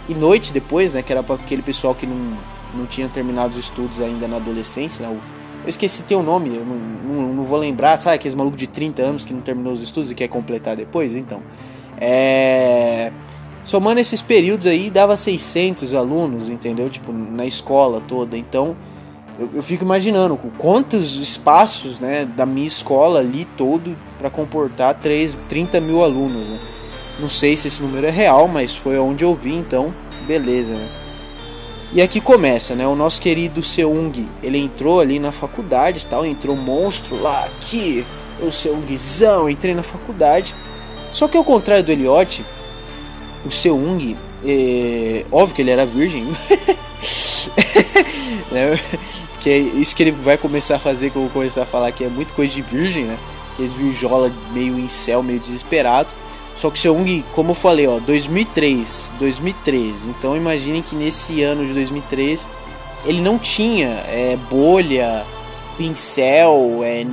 [0.09, 1.03] e noite depois, né?
[1.03, 2.37] Que era para aquele pessoal que não
[2.75, 5.19] não tinha terminado os estudos ainda na adolescência, né?
[5.69, 8.17] Eu esqueci teu nome, eu não, não, não, vou lembrar, sabe?
[8.17, 11.15] Aqueles malucos de 30 anos que não terminou os estudos e quer completar depois?
[11.15, 11.43] Então,
[12.01, 13.13] é...
[13.63, 16.89] Somando esses períodos aí, dava 600 alunos, entendeu?
[16.89, 18.35] Tipo, na escola toda.
[18.35, 18.79] Então,
[19.39, 25.37] eu, eu fico imaginando quantos espaços, né, da minha escola ali todo para comportar 3,
[25.51, 26.59] 30 mil alunos, né?
[27.21, 29.93] Não sei se esse número é real, mas foi onde eu vi, então,
[30.27, 30.89] beleza, né?
[31.93, 32.87] E aqui começa, né?
[32.87, 38.07] O nosso querido Seung, ele entrou ali na faculdade, tal, entrou monstro lá aqui,
[38.43, 40.55] o Seungzão, entrei na faculdade.
[41.11, 42.45] Só que ao contrário do Elliot,
[43.45, 45.25] o Seung, é...
[45.33, 46.27] óbvio que ele era virgem,
[48.53, 48.79] né?
[49.33, 51.91] Porque é isso que ele vai começar a fazer, que eu vou começar a falar
[51.93, 53.19] que é muito coisa de virgem, né?
[53.53, 56.15] Aqueles virjola meio em céu, meio desesperado.
[56.59, 60.09] Só que Seung, como eu falei, ó, 2003, 2003.
[60.09, 62.51] Então imaginem que nesse ano de 2003
[63.07, 65.25] ele não tinha é, bolha,
[65.79, 67.07] pincel, é,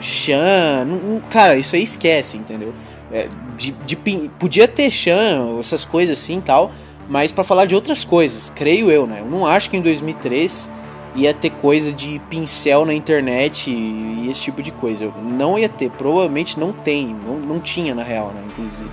[0.00, 0.86] chan,
[1.28, 2.72] cara, isso aí esquece, entendeu?
[3.10, 3.96] É, de, de,
[4.38, 6.70] podia ter chan, essas coisas assim, tal,
[7.08, 9.18] mas para falar de outras coisas, creio eu, né?
[9.18, 10.70] Eu não acho que em 2003
[11.14, 15.12] ia ter coisa de pincel na internet e esse tipo de coisa.
[15.22, 18.42] Não ia ter, provavelmente não tem, não, não tinha na real, né?
[18.46, 18.90] Inclusive.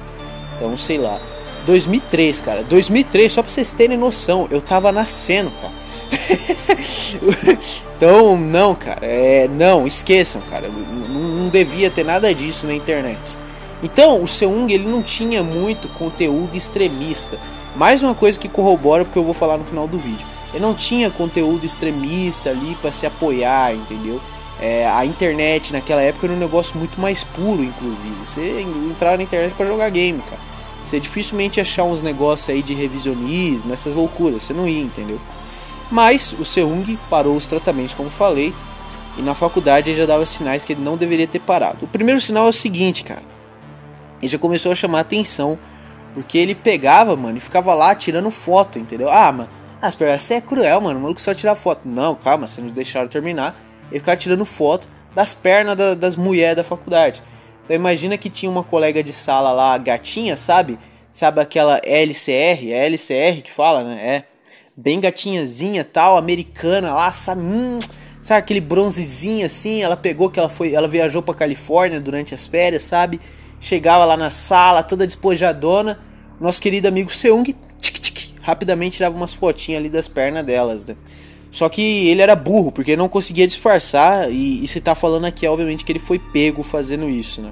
[0.55, 1.19] Então, sei lá.
[1.65, 2.63] 2003, cara.
[2.63, 5.73] 2003, só pra vocês terem noção, eu tava nascendo, cara.
[7.95, 9.05] então, não, cara.
[9.05, 10.69] É, não, esqueçam, cara.
[10.69, 13.21] Não, não devia ter nada disso na internet.
[13.81, 17.39] Então, o Seung ele não tinha muito conteúdo extremista.
[17.75, 20.25] Mais uma coisa que corrobora porque eu vou falar no final do vídeo.
[20.55, 24.21] Ele não tinha conteúdo extremista ali para se apoiar, entendeu?
[24.57, 28.15] É, a internet naquela época era um negócio muito mais puro, inclusive.
[28.23, 30.39] Você entrava na internet para jogar game, cara.
[30.81, 34.43] Você dificilmente achar uns negócios aí de revisionismo, essas loucuras.
[34.43, 35.19] Você não ia, entendeu?
[35.91, 38.55] Mas o Seung parou os tratamentos, como falei,
[39.17, 41.83] e na faculdade ele já dava sinais que ele não deveria ter parado.
[41.83, 43.23] O primeiro sinal é o seguinte, cara.
[44.21, 45.59] Ele já começou a chamar atenção,
[46.13, 49.11] porque ele pegava, mano, e ficava lá tirando foto, entendeu?
[49.11, 50.99] Ah, mano ah, Asper, você é cruel, mano.
[50.99, 51.87] O maluco só tirar foto.
[51.87, 53.55] Não, calma, vocês nos deixaram terminar.
[53.91, 57.21] Ele ficava tirando foto das pernas da, das mulheres da faculdade.
[57.63, 60.77] Então imagina que tinha uma colega de sala lá, gatinha, sabe?
[61.11, 62.71] Sabe aquela LCR?
[62.71, 63.99] É LCR que fala, né?
[64.03, 64.23] É.
[64.77, 67.41] Bem gatinhazinha tal, americana lá, sabe?
[67.41, 67.79] Hum,
[68.21, 69.81] sabe aquele bronzezinho assim?
[69.81, 70.73] Ela pegou que ela foi.
[70.73, 73.21] Ela viajou pra Califórnia durante as férias, sabe?
[73.59, 75.99] Chegava lá na sala, toda despojadona.
[76.39, 77.55] Nosso querido amigo Seung
[78.45, 80.95] rapidamente tirava umas fotinhas ali das pernas delas, né?
[81.49, 85.47] Só que ele era burro, porque não conseguia disfarçar, e, e se tá falando aqui,
[85.47, 87.51] obviamente, que ele foi pego fazendo isso, né?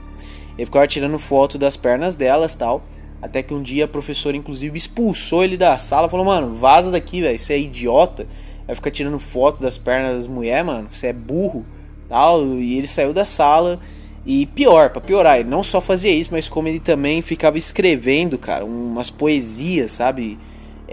[0.58, 2.84] Ele ficava tirando foto das pernas delas tal.
[3.22, 6.10] Até que um dia a professora, inclusive, expulsou ele da sala.
[6.10, 7.40] Falou, mano, vaza daqui, velho.
[7.40, 8.28] Você é idiota.
[8.68, 10.88] Vai ficar tirando foto das pernas das mulheres, mano.
[10.92, 11.66] Você é burro.
[12.08, 12.46] Tal.
[12.46, 13.80] E ele saiu da sala.
[14.26, 18.38] E pior, para piorar, ele não só fazia isso, mas como ele também ficava escrevendo,
[18.38, 20.38] cara, umas poesias, sabe?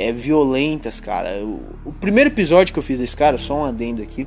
[0.01, 1.45] É, violentas, cara.
[1.45, 1.61] O,
[1.91, 4.27] o, primeiro episódio que eu fiz desse cara, só um adendo aqui,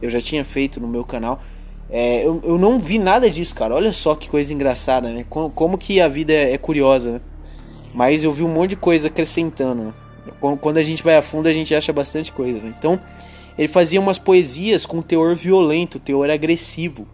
[0.00, 1.42] eu já tinha feito no meu canal.
[1.90, 3.74] É, eu, eu não vi nada disso, cara.
[3.74, 5.26] Olha só que coisa engraçada, né?
[5.28, 7.20] Como, como que a vida é, é, curiosa, né?
[7.92, 9.92] Mas eu vi um monte de coisa acrescentando, né?
[10.60, 12.72] Quando a gente vai a fundo, a gente acha bastante coisa, né?
[12.78, 13.00] Então,
[13.56, 17.08] ele fazia umas poesias com teor violento, teor agressivo.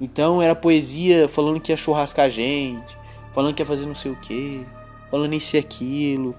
[0.00, 2.98] Então, era poesia falando que ia churrascar a gente,
[3.32, 4.66] falando que ia fazer não sei o que,
[5.08, 6.34] falando isso e aquilo,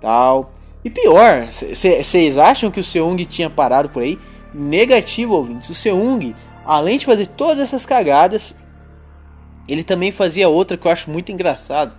[0.00, 0.52] tal.
[0.84, 4.18] E pior, vocês acham que o Seung tinha parado por aí?
[4.54, 5.68] Negativo, ouvintes.
[5.70, 8.54] O Seung além de fazer todas essas cagadas,
[9.66, 11.94] ele também fazia outra que eu acho muito engraçado.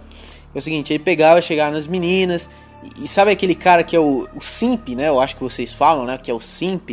[0.54, 2.50] É o seguinte, ele pegava, chegava nas meninas,
[2.98, 5.10] e, sabe aquele cara que é o, o simp, né?
[5.10, 6.18] Eu acho que vocês falam, né?
[6.18, 6.90] Que é o simp.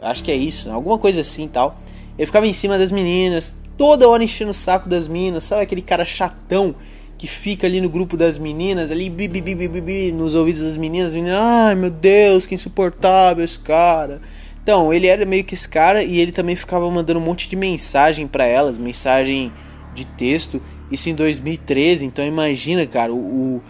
[0.00, 0.74] Eu acho que é isso, né?
[0.74, 1.78] alguma coisa assim tal.
[2.18, 5.82] Ele ficava em cima das meninas, toda hora enchendo o saco das meninas, sabe aquele
[5.82, 6.74] cara chatão
[7.20, 11.08] que fica ali no grupo das meninas, ali bi, bi, bi, nos ouvidos das meninas,
[11.08, 14.22] as meninas, ai meu Deus, que insuportável esse cara.
[14.62, 17.56] Então, ele era meio que esse cara e ele também ficava mandando um monte de
[17.56, 19.52] mensagem para elas, mensagem
[19.94, 20.62] de texto.
[20.90, 23.62] Isso em 2013, então imagina, cara, o, o,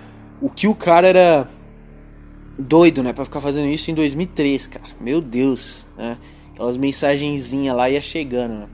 [0.42, 1.48] o que o cara era
[2.56, 4.86] doido, né, para ficar fazendo isso em 2003, cara.
[5.00, 6.18] Meu Deus, né?
[6.52, 8.66] Aquelas mensagenzinhas lá ia chegando, né?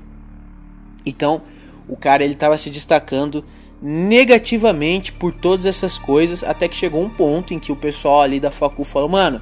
[1.07, 1.41] Então,
[1.89, 3.43] o cara ele tava se destacando
[3.89, 8.41] negativamente por todas essas coisas, até que chegou um ponto em que o pessoal ali
[8.41, 9.41] da facu falou: "Mano,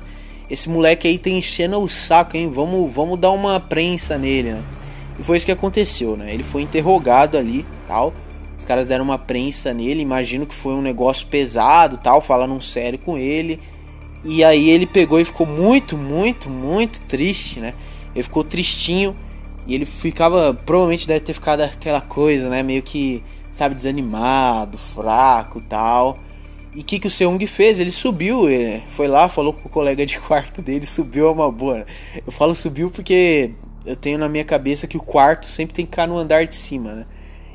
[0.51, 2.51] esse moleque aí tá enchendo o saco, hein?
[2.53, 4.65] Vamos, vamos dar uma prensa nele, né?
[5.19, 6.35] E foi isso que aconteceu, né?
[6.35, 8.13] Ele foi interrogado ali, tal.
[8.55, 12.99] Os caras deram uma prensa nele, imagino que foi um negócio pesado, tal, falando sério
[12.99, 13.59] com ele.
[14.23, 17.73] E aí ele pegou e ficou muito, muito, muito triste, né?
[18.15, 19.17] Ele ficou tristinho
[19.67, 22.63] e ele ficava, provavelmente deve ter ficado aquela coisa, né?
[22.63, 23.23] Meio que,
[23.55, 26.19] sabe, desanimado, fraco, tal.
[26.75, 27.79] E o que, que o Seung fez?
[27.79, 31.51] Ele subiu, é, foi lá, falou com o colega de quarto dele, subiu a uma
[31.51, 31.87] boa.
[32.27, 33.53] Eu falo subiu porque
[33.87, 36.57] eu tenho na minha cabeça que o quarto sempre tem que ficar no andar de
[36.57, 37.07] cima, né?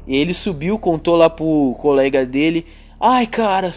[0.07, 2.65] E ele subiu, contou lá pro colega dele:
[2.99, 3.73] Ai, cara,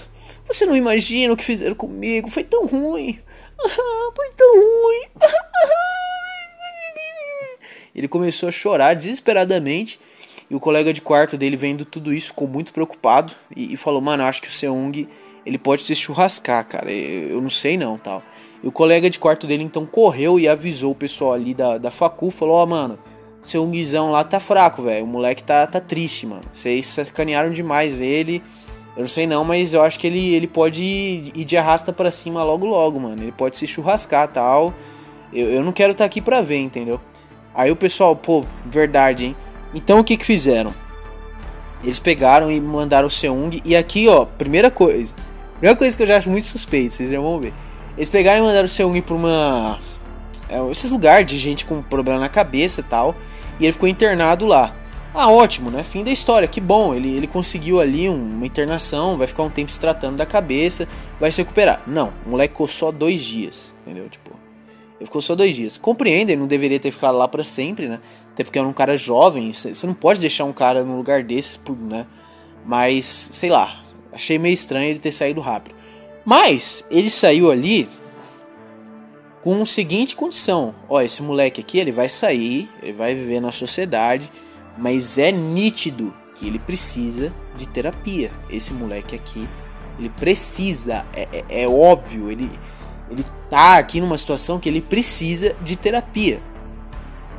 [0.46, 3.18] você não imagina o que fizeram comigo, foi tão ruim.
[4.14, 5.06] foi tão ruim.
[7.96, 9.98] ele começou a chorar desesperadamente.
[10.52, 14.02] E o colega de quarto dele, vendo tudo isso, ficou muito preocupado e, e falou:
[14.02, 15.08] Mano, acho que o Seung
[15.46, 16.92] ele pode se churrascar, cara.
[16.92, 18.22] Eu não sei não, tal.
[18.62, 21.90] E o colega de quarto dele então correu e avisou o pessoal ali da, da
[21.90, 22.98] facu, falou, ó, oh, mano,
[23.40, 25.06] seu guizão lá tá fraco, velho.
[25.06, 26.44] O moleque tá, tá triste, mano.
[26.52, 28.42] Vocês sacanearam demais ele.
[28.94, 31.94] Eu não sei não, mas eu acho que ele, ele pode ir, ir de arrasta
[31.94, 33.22] para cima logo logo, mano.
[33.22, 34.74] Ele pode se churrascar tal.
[35.32, 37.00] Eu, eu não quero estar tá aqui pra ver, entendeu?
[37.54, 39.36] Aí o pessoal, pô, verdade, hein?
[39.74, 40.74] Então o que que fizeram?
[41.82, 43.60] Eles pegaram e mandaram o Seung.
[43.64, 45.14] E aqui, ó, primeira coisa.
[45.54, 47.52] Primeira coisa que eu já acho muito suspeito, vocês já vão ver.
[47.96, 49.78] Eles pegaram e mandaram o Seung pra uma.
[50.48, 53.14] É, esses lugares de gente com problema na cabeça e tal.
[53.58, 54.74] E ele ficou internado lá.
[55.14, 55.82] Ah, ótimo, né?
[55.82, 56.94] Fim da história, que bom.
[56.94, 60.88] Ele, ele conseguiu ali uma internação, vai ficar um tempo se tratando da cabeça,
[61.20, 61.82] vai se recuperar.
[61.86, 64.08] Não, o moleque ficou só dois dias, entendeu?
[64.08, 64.30] Tipo,
[64.98, 65.76] ele ficou só dois dias.
[65.76, 68.00] Compreende, ele não deveria ter ficado lá para sempre, né?
[68.42, 71.58] Até porque era um cara jovem, você não pode deixar um cara num lugar desses,
[71.80, 72.06] né?
[72.64, 75.74] Mas, sei lá, Achei meio estranho ele ter saído rápido.
[76.24, 77.88] Mas ele saiu ali
[79.42, 83.50] com a seguinte condição: ó, esse moleque aqui ele vai sair, ele vai viver na
[83.50, 84.30] sociedade,
[84.76, 88.30] mas é nítido que ele precisa de terapia.
[88.50, 89.48] Esse moleque aqui,
[89.98, 92.50] ele precisa, é, é, é óbvio, ele
[93.10, 96.40] ele tá aqui numa situação que ele precisa de terapia.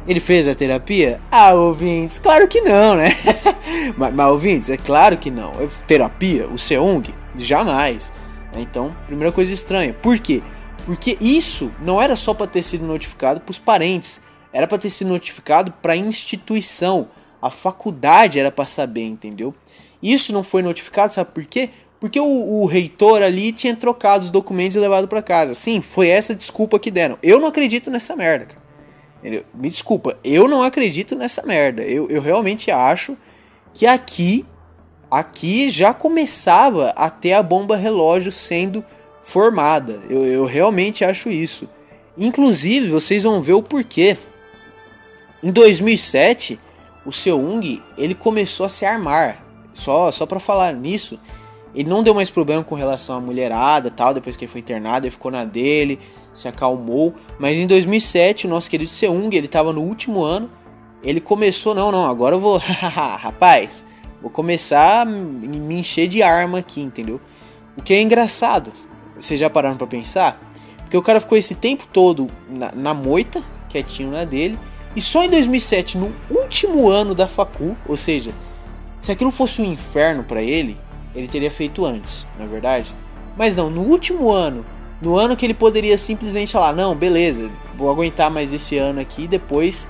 [0.05, 1.19] Ele fez a terapia?
[1.31, 3.09] Ah, ouvintes, claro que não, né?
[3.97, 5.53] mas, mas, ouvintes, é claro que não.
[5.87, 7.03] Terapia, o Seung,
[7.37, 8.11] jamais.
[8.53, 9.93] Então, primeira coisa estranha.
[9.93, 10.43] Por quê?
[10.85, 14.19] Porque isso não era só para ter sido notificado para os parentes,
[14.51, 17.07] era para ter sido notificado para a instituição.
[17.41, 19.55] A faculdade era para saber, entendeu?
[20.01, 21.69] Isso não foi notificado, sabe por quê?
[21.99, 25.55] Porque o, o reitor ali tinha trocado os documentos e levado para casa.
[25.55, 27.17] Sim, foi essa desculpa que deram.
[27.23, 28.62] Eu não acredito nessa merda, cara.
[29.53, 31.81] Me desculpa, eu não acredito nessa merda.
[31.81, 33.17] Eu, eu realmente acho
[33.73, 34.45] que aqui,
[35.09, 38.83] aqui já começava a ter a bomba relógio sendo
[39.21, 40.01] formada.
[40.09, 41.69] Eu, eu realmente acho isso.
[42.17, 44.17] Inclusive, vocês vão ver o porquê.
[45.41, 46.59] Em 2007,
[47.05, 49.43] o Seung ele começou a se armar.
[49.73, 51.19] Só, só para falar nisso,
[51.75, 55.05] ele não deu mais problema com relação à mulherada tal, depois que ele foi internado,
[55.05, 55.99] ele ficou na dele,
[56.33, 57.13] se acalmou.
[57.39, 60.49] Mas em 2007, o nosso querido Seung, ele tava no último ano,
[61.03, 63.83] ele começou, não, não, agora eu vou, rapaz,
[64.21, 67.19] vou começar a me encher de arma aqui, entendeu?
[67.75, 68.71] O que é engraçado,
[69.19, 70.39] vocês já pararam para pensar?
[70.77, 74.59] Porque o cara ficou esse tempo todo na, na moita, quietinho na dele,
[74.95, 78.31] E só em 2007, no último ano da facul, ou seja,
[78.99, 80.77] se aquilo fosse um inferno para ele,
[81.15, 82.93] ele teria feito antes, não é verdade?
[83.37, 84.65] Mas não, no último ano,
[85.01, 89.27] no ano que ele poderia simplesmente falar: "Não, beleza, vou aguentar mais esse ano aqui,
[89.27, 89.89] depois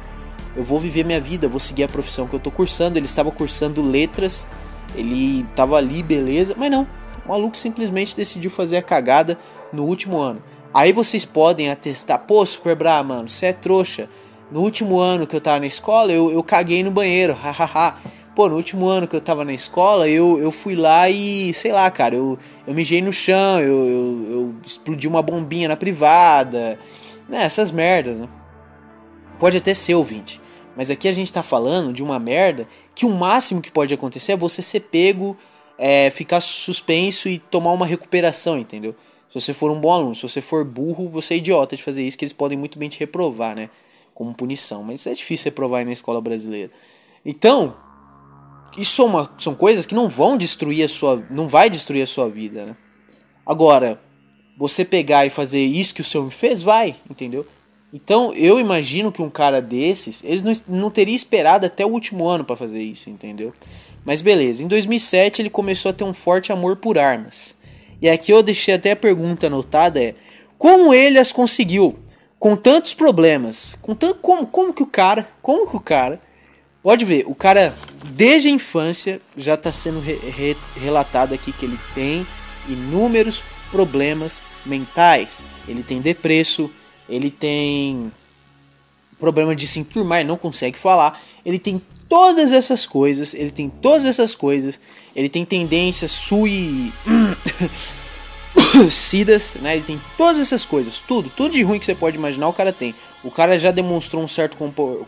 [0.56, 2.98] eu vou viver minha vida, vou seguir a profissão que eu tô cursando".
[2.98, 4.48] Ele estava cursando letras,
[4.96, 6.88] ele tava ali, beleza, mas não.
[7.26, 9.38] O maluco simplesmente decidiu fazer a cagada
[9.72, 10.44] no último ano.
[10.74, 14.10] Aí vocês podem atestar, pô, Super Bra, mano, você é trouxa.
[14.52, 17.96] No último ano que eu tava na escola, eu, eu caguei no banheiro, hahaha.
[18.36, 21.72] Pô, no último ano que eu tava na escola, eu, eu fui lá e, sei
[21.72, 26.80] lá, cara, eu, eu mijei no chão, eu, eu, eu explodi uma bombinha na privada,
[27.30, 28.28] né, essas merdas, né.
[29.38, 30.42] Pode até ser, ouvinte,
[30.76, 34.32] mas aqui a gente tá falando de uma merda que o máximo que pode acontecer
[34.32, 35.38] é você ser pego,
[35.78, 38.96] é, ficar suspenso e tomar uma recuperação, entendeu?
[39.30, 42.04] Se você for um bom aluno, se você for burro, você é idiota de fazer
[42.04, 43.70] isso, que eles podem muito bem te reprovar, né?
[44.14, 44.84] Como punição.
[44.84, 46.72] Mas é difícil reprovar na escola brasileira.
[47.26, 47.76] Então,
[48.78, 51.24] isso é uma, são coisas que não vão destruir a sua.
[51.30, 52.76] não vai destruir a sua vida, né?
[53.46, 54.00] Agora,
[54.58, 57.46] você pegar e fazer isso que o senhor fez, vai, entendeu?
[57.94, 62.28] Então, eu imagino que um cara desses, eles não, não teria esperado até o último
[62.28, 63.54] ano para fazer isso, entendeu?
[64.06, 67.56] Mas beleza, em 2007 ele começou a ter um forte amor por armas.
[68.02, 70.16] E aqui eu deixei até a pergunta anotada é:
[70.58, 71.98] como ele as conseguiu?
[72.38, 76.20] Com tantos problemas, com tanto como como que o cara, como que o cara
[76.84, 77.74] Pode ver, o cara
[78.14, 82.28] desde a infância já está sendo re, re, relatado aqui que ele tem
[82.68, 83.42] inúmeros
[83.72, 85.46] problemas mentais.
[85.66, 86.70] Ele tem depresso,
[87.08, 88.12] ele tem
[89.18, 91.18] problema de se enturmar e não consegue falar.
[91.46, 94.78] Ele tem todas essas coisas, ele tem todas essas coisas,
[95.16, 96.94] ele tem tendências sui
[98.92, 99.76] Cidas, né?
[99.76, 102.72] Ele tem todas essas coisas, tudo, tudo de ruim que você pode imaginar, o cara
[102.72, 102.94] tem.
[103.24, 104.58] O cara já demonstrou um certo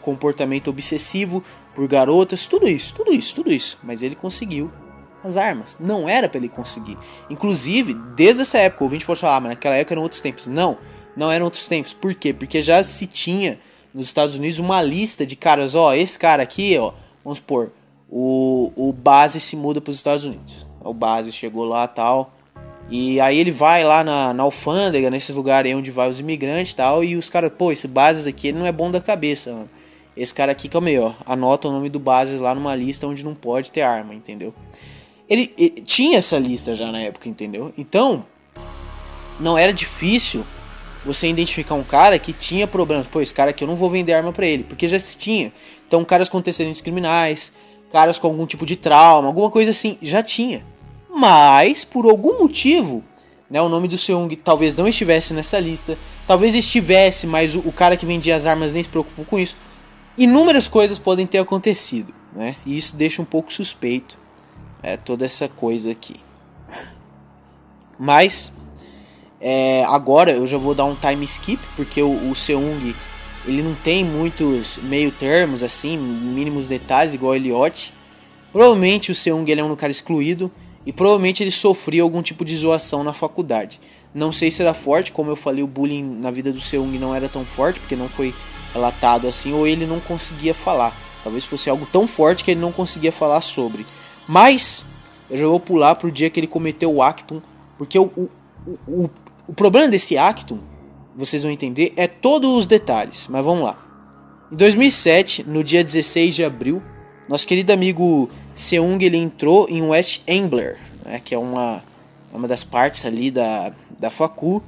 [0.01, 3.77] comportamento obsessivo por garotas, tudo isso, tudo isso, tudo isso.
[3.84, 4.71] Mas ele conseguiu
[5.23, 5.77] as armas.
[5.79, 6.97] Não era para ele conseguir.
[7.29, 10.47] Inclusive, desde essa época, o ouvinte pode falar, ah, mas naquela época eram outros tempos.
[10.47, 10.77] Não,
[11.15, 11.93] não eram outros tempos.
[11.93, 12.34] Por quê?
[12.34, 13.60] Porque já se tinha
[13.93, 16.91] nos Estados Unidos uma lista de caras, ó, esse cara aqui, ó,
[17.23, 17.71] vamos supor,
[18.10, 20.65] o, o base se muda para os Estados Unidos.
[20.81, 22.35] O base chegou lá tal.
[22.89, 26.76] E aí ele vai lá na, na alfândega, nesses lugares onde vai os imigrantes e
[26.76, 29.69] tal, e os caras, pô, esse Bases aqui ele não é bom da cabeça, mano.
[30.15, 33.26] Esse cara aqui, calma aí, ó, anota o nome do Bases lá numa lista onde
[33.26, 34.54] não pode ter arma, entendeu?
[35.28, 37.74] Ele, ele tinha essa lista já na época, entendeu?
[37.78, 38.24] Então,
[39.39, 40.45] não era difícil
[41.04, 43.08] você identificar um cara que tinha problemas.
[43.08, 45.52] Pô, esse cara aqui eu não vou vender arma para ele, porque já se tinha.
[45.88, 47.52] Então, caras com antecedentes criminais,
[47.91, 50.65] caras com algum tipo de trauma, alguma coisa assim, já tinha.
[51.17, 53.01] Mas, por algum motivo,
[53.49, 55.97] né, o nome do Seung talvez não estivesse nessa lista,
[56.28, 59.56] talvez estivesse, mas o, o cara que vendia as armas nem se preocupou com isso.
[60.17, 62.58] Inúmeras coisas podem ter acontecido, né?
[62.65, 64.19] E isso deixa um pouco suspeito
[64.84, 66.17] é, toda essa coisa aqui.
[67.97, 68.51] Mas
[69.39, 72.93] é, agora eu já vou dar um time skip, porque o, o Seung
[73.45, 77.93] ele não tem muitos meio termos assim, mínimos detalhes, igual o Elliot.
[78.51, 80.51] Provavelmente o Seung ele é um cara excluído
[80.86, 83.80] e provavelmente ele sofria algum tipo de zoação na faculdade.
[84.13, 87.13] Não sei se era forte, como eu falei, o bullying na vida do Seung não
[87.13, 88.34] era tão forte, porque não foi
[88.71, 90.98] relatado assim, ou ele não conseguia falar.
[91.24, 93.86] Talvez fosse algo tão forte que ele não conseguia falar sobre.
[94.28, 94.86] Mas
[95.30, 97.41] eu já vou pular pro dia que ele cometeu o actum,
[97.78, 98.30] porque o, o,
[98.88, 99.10] o,
[99.48, 100.60] o problema desse Acton,
[101.15, 103.78] vocês vão entender, é todos os detalhes, mas vamos lá.
[104.52, 106.84] Em 2007, no dia 16 de abril,
[107.28, 111.84] nosso querido amigo Seung ele entrou em West Ambler, né, que é uma,
[112.32, 114.64] uma das partes ali da, da facu,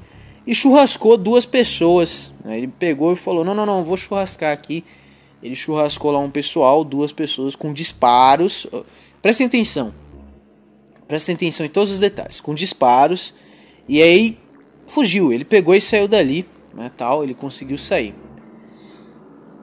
[0.46, 2.34] e churrascou duas pessoas.
[2.43, 4.84] Né, ele pegou e falou: Não, não, não, vou churrascar aqui.
[5.43, 8.65] Ele churrascou lá um pessoal, duas pessoas com disparos.
[9.22, 9.93] Prestem atenção.
[11.08, 12.41] Prestem atenção em todos os detalhes.
[12.41, 13.34] Com disparos.
[13.88, 14.38] E aí
[14.88, 15.32] fugiu.
[15.32, 18.16] Ele pegou e saiu dali, né, tal, ele conseguiu sair.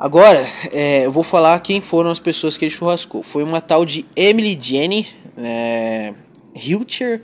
[0.05, 3.22] Agora, é, eu vou falar quem foram as pessoas que ele churrascou.
[3.22, 6.12] Foi uma tal de Emily Jenny é,
[6.55, 7.22] Hilcher,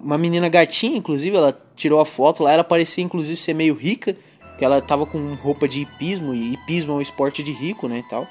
[0.00, 4.16] uma menina gatinha, inclusive, ela tirou a foto lá, ela parecia inclusive ser meio rica,
[4.56, 7.98] que ela tava com roupa de hipismo, e hipismo é um esporte de rico, né,
[7.98, 8.26] e tal.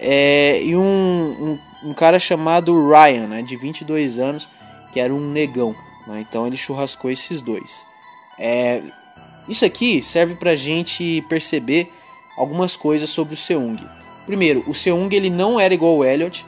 [0.00, 4.48] É, e um, um, um, cara chamado Ryan, né, de 22 anos,
[4.94, 7.84] que era um negão, né, então ele churrascou esses dois.
[8.38, 8.82] É,
[9.46, 11.92] isso aqui serve pra gente perceber
[12.40, 13.76] algumas coisas sobre o Seung.
[14.24, 16.46] Primeiro, o Seung ele não era igual ao Elliot.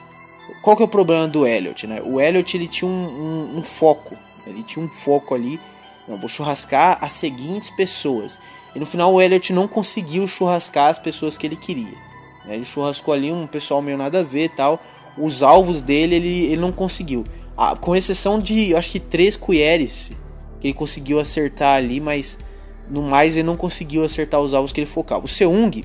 [0.62, 1.86] Qual que é o problema do Elliot?
[1.86, 2.00] Né?
[2.02, 4.16] O Elliot ele tinha um, um, um foco,
[4.46, 5.60] ele tinha um foco ali.
[6.08, 8.40] Não, vou churrascar as seguintes pessoas.
[8.74, 11.98] E no final o Elliot não conseguiu churrascar as pessoas que ele queria.
[12.46, 12.54] Né?
[12.54, 14.80] Ele churrascou ali um pessoal meio nada a ver tal.
[15.18, 17.22] Os alvos dele ele, ele não conseguiu.
[17.54, 20.12] Ah, com exceção de, acho que três colheres
[20.58, 22.38] que ele conseguiu acertar ali, mas
[22.88, 25.24] no mais ele não conseguiu acertar os alvos que ele focava.
[25.24, 25.84] O Seung,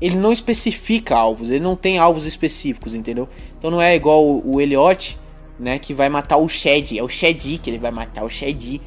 [0.00, 3.28] ele não especifica alvos, ele não tem alvos específicos, entendeu?
[3.58, 5.18] Então não é igual o, o Elliot,
[5.58, 8.80] né, que vai matar o Shed, é o Shed que ele vai matar o Shed,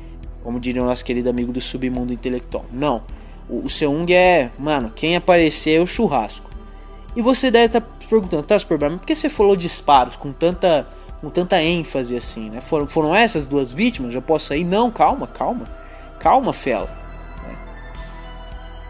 [0.43, 2.66] como diria o nosso querido amigo do submundo intelectual.
[2.72, 3.04] Não.
[3.49, 6.49] O, o Seung é, mano, quem aparecer é o churrasco.
[7.16, 10.88] E você deve estar tá perguntando, tá, Superman, por que você falou disparos com tanta,
[11.20, 12.62] com tanta ênfase assim, né?
[12.62, 14.14] Foram, foram essas duas vítimas?
[14.14, 14.64] Já posso sair?
[14.64, 15.70] Não, calma, calma.
[16.20, 17.01] Calma, Fela.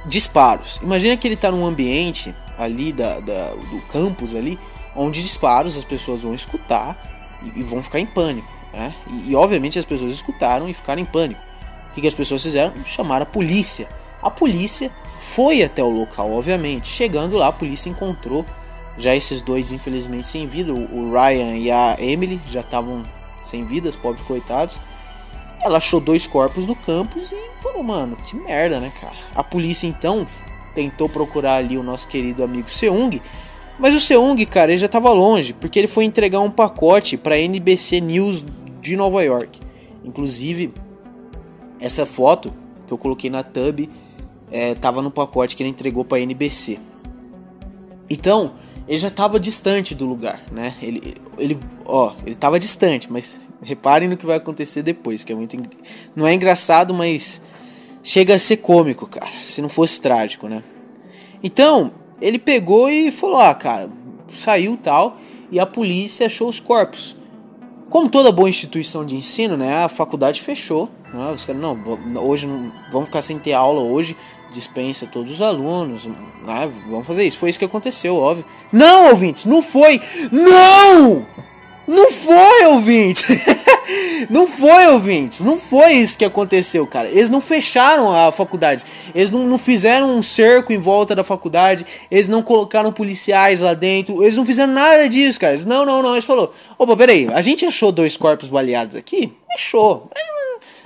[0.06, 0.80] Disparos.
[0.82, 4.60] Imagina que ele está num ambiente ali da, da, do campus ali,
[4.96, 8.52] onde disparos as pessoas vão escutar e, e vão ficar em pânico.
[8.74, 8.94] Né?
[9.10, 11.42] E, e, obviamente as pessoas escutaram e ficaram em pânico.
[11.90, 12.74] O que, que as pessoas fizeram?
[12.86, 13.90] Chamaram a polícia.
[14.22, 16.88] A polícia foi até o local, obviamente.
[16.88, 18.46] Chegando lá, a polícia encontrou
[18.98, 20.74] já esses dois, infelizmente, sem vida.
[20.74, 23.04] O Ryan e a Emily já estavam
[23.44, 24.80] sem vidas, pobres coitados.
[25.64, 29.16] Ela achou dois corpos no campus e falou, mano, que merda, né, cara?
[29.36, 30.26] A polícia então
[30.74, 33.22] tentou procurar ali o nosso querido amigo Seung,
[33.78, 37.38] mas o Seung, cara, ele já estava longe, porque ele foi entregar um pacote para
[37.38, 38.44] NBC News
[38.80, 39.60] de Nova York.
[40.04, 40.74] Inclusive,
[41.80, 42.54] essa foto
[42.86, 46.80] que eu coloquei na estava é, no pacote que ele entregou para NBC.
[48.10, 48.54] Então,
[48.88, 50.74] ele já estava distante do lugar, né?
[50.82, 55.36] Ele, ele, ó, ele estava distante, mas reparem no que vai acontecer depois, que é
[55.36, 55.58] muito,
[56.16, 57.42] não é engraçado, mas
[58.04, 59.32] chega a ser cômico, cara.
[59.42, 60.64] Se não fosse trágico, né?
[61.44, 61.92] Então,
[62.22, 63.90] ele pegou e falou: "Ah, cara,
[64.28, 65.18] saiu tal",
[65.52, 67.18] e a polícia achou os corpos.
[67.90, 70.88] Como toda boa instituição de ensino, né, a faculdade fechou.
[71.14, 71.78] Né, os caras, não,
[72.24, 74.16] hoje não, vamos ficar sem ter aula hoje,
[74.54, 77.38] dispensa todos os alunos, né, vamos fazer isso.
[77.38, 78.46] Foi isso que aconteceu, óbvio.
[78.72, 80.00] Não, ouvintes, não foi!
[80.32, 81.26] Não!
[81.92, 83.28] Não foi, ouvintes!
[84.30, 85.42] não foi, ouvintes!
[85.42, 87.10] Não foi isso que aconteceu, cara.
[87.10, 88.86] Eles não fecharam a faculdade.
[89.14, 91.86] Eles não, não fizeram um cerco em volta da faculdade.
[92.10, 94.24] Eles não colocaram policiais lá dentro.
[94.24, 95.54] Eles não fizeram nada disso, cara.
[95.54, 96.14] Eles, não, não, não.
[96.14, 99.34] Eles falou: opa, peraí, a gente achou dois corpos baleados aqui?
[99.54, 100.10] Achou.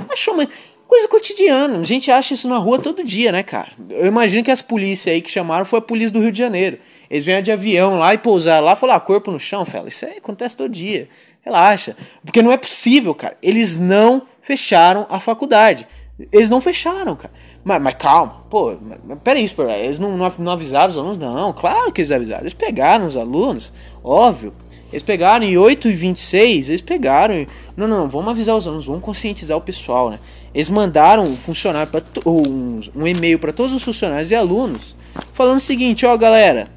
[0.09, 0.49] Achou, mas
[0.87, 1.79] coisa cotidiana.
[1.79, 3.71] A gente acha isso na rua todo dia, né, cara?
[3.89, 6.77] Eu imagino que as polícias aí que chamaram foi a polícia do Rio de Janeiro.
[7.09, 9.89] Eles vieram de avião lá e pousaram lá e falaram, ah, corpo no chão, fela.
[9.89, 11.07] Isso aí acontece todo dia.
[11.41, 11.95] Relaxa.
[12.23, 13.37] Porque não é possível, cara.
[13.41, 15.87] Eles não fecharam a faculdade.
[16.31, 17.33] Eles não fecharam, cara.
[17.61, 19.49] Mas, mas calma, pô, mas, peraí,
[19.83, 21.17] eles não, não, avisaram os alunos?
[21.17, 22.43] Não, claro que eles avisaram.
[22.43, 24.53] Eles pegaram os alunos, óbvio.
[24.91, 27.33] Eles pegaram em 8 e 26, eles pegaram.
[27.33, 30.19] E, não, não, não, vamos avisar os alunos, vamos conscientizar o pessoal, né?
[30.55, 34.95] Eles mandaram um funcionário para um, um e-mail para todos os funcionários e alunos
[35.33, 36.67] falando o seguinte, ó, galera,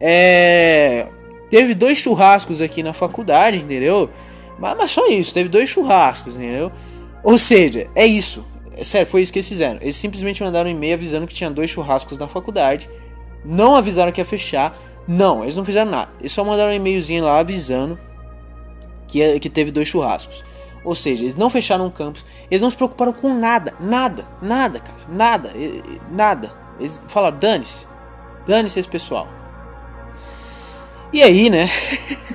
[0.00, 1.06] é,
[1.50, 4.10] teve dois churrascos aqui na faculdade, entendeu?
[4.58, 6.72] Mas, mas só isso, teve dois churrascos, entendeu?
[7.22, 8.46] Ou seja, é isso.
[8.74, 9.78] É sério, foi isso que eles fizeram.
[9.82, 12.88] Eles simplesmente mandaram um e-mail avisando que tinha dois churrascos na faculdade.
[13.44, 14.74] Não avisaram que ia fechar.
[15.06, 16.10] Não, eles não fizeram nada.
[16.20, 17.98] Eles só mandaram um e-mailzinho lá avisando
[19.06, 20.42] que, que teve dois churrascos.
[20.84, 22.24] Ou seja, eles não fecharam o campus.
[22.50, 23.74] Eles não se preocuparam com nada.
[23.78, 24.26] Nada.
[24.40, 24.98] Nada, cara.
[25.08, 25.52] Nada.
[26.10, 26.52] Nada.
[26.78, 27.86] Eles falaram, dane-se.
[28.46, 29.28] Dane-se esse pessoal.
[31.12, 31.68] E aí, né?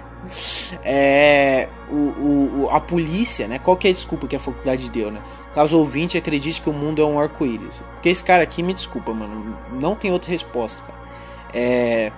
[0.83, 3.57] é, o, o, a polícia, né?
[3.57, 5.21] Qual que é a desculpa que a faculdade deu, né?
[5.55, 7.81] Caso ouvinte acredite que o mundo é um arco-íris.
[7.93, 9.57] Porque esse cara aqui, me desculpa, mano.
[9.71, 10.99] Não tem outra resposta, cara.
[11.53, 12.11] É,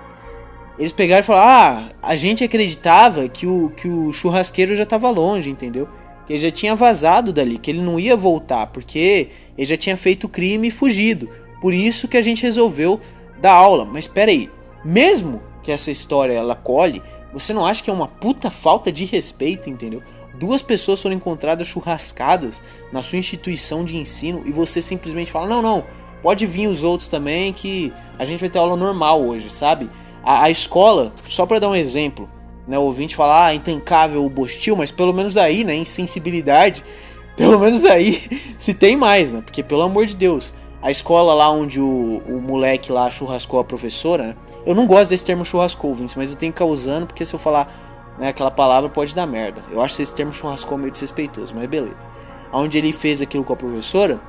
[0.80, 5.10] eles pegaram e falaram: Ah, a gente acreditava que o, que o churrasqueiro já tava
[5.10, 5.88] longe, entendeu?
[6.28, 9.98] Que ele já tinha vazado dali, que ele não ia voltar, porque ele já tinha
[9.98, 11.30] feito crime e fugido.
[11.62, 13.00] Por isso que a gente resolveu
[13.42, 13.86] dar aula.
[13.86, 14.50] Mas espera aí,
[14.84, 17.02] mesmo que essa história ela colhe,
[17.34, 20.02] você não acha que é uma puta falta de respeito, entendeu?
[20.40, 22.62] Duas pessoas foram encontradas churrascadas
[22.92, 25.84] na sua instituição de ensino e você simplesmente fala: "Não, não,
[26.22, 29.90] pode vir os outros também que a gente vai ter aula normal hoje", sabe?
[30.24, 32.30] A, a escola, só para dar um exemplo,
[32.68, 36.84] né, o ouvinte fala: "Ah, intancável o Bostil", mas pelo menos aí, né, insensibilidade,
[37.36, 38.22] pelo menos aí
[38.58, 39.42] se tem mais, né?
[39.42, 43.64] Porque pelo amor de Deus, a escola lá onde o, o moleque lá churrascou a
[43.64, 44.36] professora, né?
[44.66, 47.34] Eu não gosto desse termo churrascou, Vince, mas eu tenho que ficar usando porque se
[47.34, 47.88] eu falar
[48.18, 49.62] né, aquela palavra pode dar merda.
[49.72, 52.10] Eu acho esse termo churrascou meio desrespeitoso, mas beleza.
[52.52, 54.20] Onde ele fez aquilo com a professora,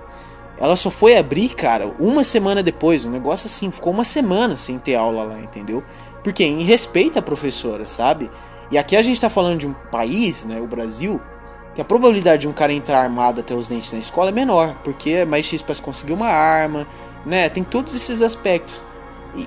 [0.59, 3.05] ela só foi abrir, cara, uma semana depois.
[3.05, 5.82] Um negócio assim, ficou uma semana sem ter aula lá, entendeu?
[6.22, 8.30] Porque em respeito à professora, sabe?
[8.70, 11.20] E aqui a gente tá falando de um país, né, o Brasil,
[11.74, 14.74] que a probabilidade de um cara entrar armado até os dentes na escola é menor,
[14.82, 16.86] porque é mais X para conseguir uma arma,
[17.24, 17.48] né?
[17.48, 18.82] Tem todos esses aspectos.
[19.34, 19.42] E,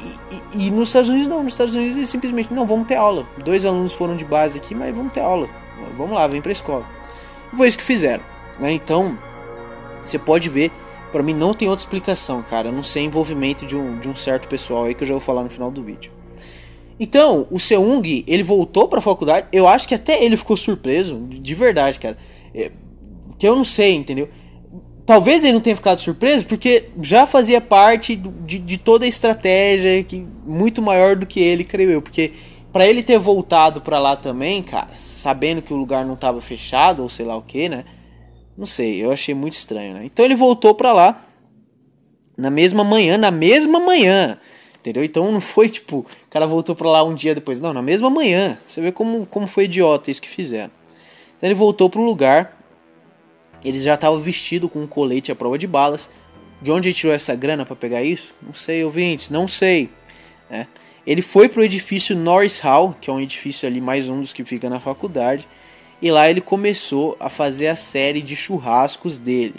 [0.56, 3.28] e, e, nos Estados Unidos não, nos Estados Unidos eles simplesmente não, vamos ter aula.
[3.44, 5.50] Dois alunos foram de base aqui, mas vamos ter aula.
[5.98, 6.86] Vamos lá, vem pra escola.
[7.56, 8.24] Foi isso que fizeram.
[8.60, 8.72] Né?
[8.72, 9.18] Então,
[10.04, 10.72] você pode ver,
[11.12, 12.70] para mim não tem outra explicação, cara.
[12.70, 15.22] Eu não sei envolvimento de um, de um certo pessoal aí que eu já vou
[15.22, 16.12] falar no final do vídeo.
[17.04, 19.48] Então, o Seung, ele voltou pra faculdade.
[19.52, 22.16] Eu acho que até ele ficou surpreso, de verdade, cara.
[22.54, 22.72] É,
[23.40, 24.30] que eu não sei, entendeu?
[25.04, 30.04] Talvez ele não tenha ficado surpreso, porque já fazia parte de, de toda a estratégia
[30.04, 32.04] que muito maior do que ele, creio eu.
[32.04, 32.34] Porque
[32.72, 37.02] para ele ter voltado para lá também, cara, sabendo que o lugar não tava fechado
[37.02, 37.84] ou sei lá o que, né?
[38.56, 40.06] Não sei, eu achei muito estranho, né?
[40.06, 41.20] Então ele voltou para lá
[42.38, 44.38] na mesma manhã, na mesma manhã.
[44.82, 45.04] Entendeu?
[45.04, 47.62] Então não foi tipo, o cara voltou para lá um dia depois.
[47.62, 48.58] Não, na mesma manhã.
[48.68, 50.72] Você vê como, como foi idiota isso que fizeram.
[51.38, 52.62] Então ele voltou pro lugar
[53.64, 56.10] ele já estava vestido com um colete à prova de balas.
[56.62, 58.34] De onde ele tirou essa grana para pegar isso?
[58.42, 59.90] Não sei, ouvintes, não sei.
[60.50, 60.68] É.
[61.06, 64.44] Ele foi pro edifício Norris Hall, que é um edifício ali mais um dos que
[64.44, 65.48] fica na faculdade,
[66.00, 69.56] e lá ele começou a fazer a série de churrascos dele.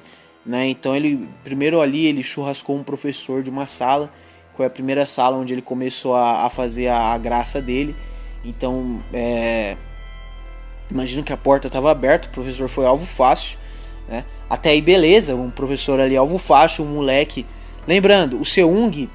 [0.47, 0.69] Né?
[0.69, 4.13] Então ele primeiro ali ele churrascou um professor de uma sala,
[4.57, 7.95] foi a primeira sala onde ele começou a, a fazer a, a, graça dele.
[8.45, 9.77] Então é,
[10.91, 13.59] imagino que a porta estava aberta, o professor foi alvo fácil.
[14.09, 14.25] Né?
[14.49, 17.47] Até aí, beleza, um professor ali alvo fácil, um moleque.
[17.87, 19.09] Lembrando, o Seung,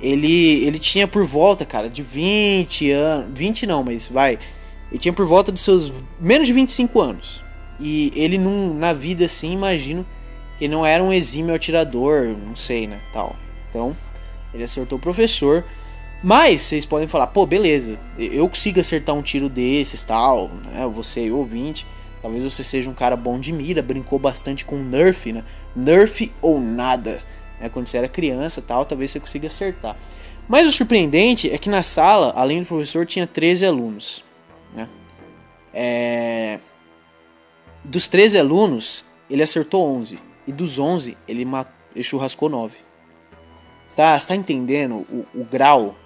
[0.00, 3.38] ele, ele tinha por volta, cara, de 20 anos.
[3.38, 4.38] 20 não, mas vai.
[4.90, 7.42] Ele tinha por volta dos seus menos de 25 anos.
[7.80, 10.06] E ele não, na vida assim, imagino
[10.58, 13.34] que não era um exímio atirador, não sei, né, tal.
[13.68, 13.96] Então,
[14.54, 15.64] ele acertou o professor.
[16.22, 20.88] Mas vocês podem falar, pô, beleza, eu consigo acertar um tiro desses, tal, né?
[20.94, 21.86] Você ouvinte.
[22.22, 25.44] Talvez você seja um cara bom de mira, brincou bastante com Nerf, né?
[25.76, 27.20] Nerf ou nada.
[27.60, 27.68] Né?
[27.68, 29.94] Quando você era criança tal, talvez você consiga acertar.
[30.48, 34.24] Mas o surpreendente é que na sala, além do professor, tinha 13 alunos.
[34.74, 34.88] Né?
[35.74, 36.60] É...
[37.84, 40.18] Dos 13 alunos, ele acertou 11.
[40.46, 41.68] E dos 11, ele, mat...
[41.94, 42.83] ele churrascou 9.
[43.86, 45.96] Você tá, tá entendendo o, o grau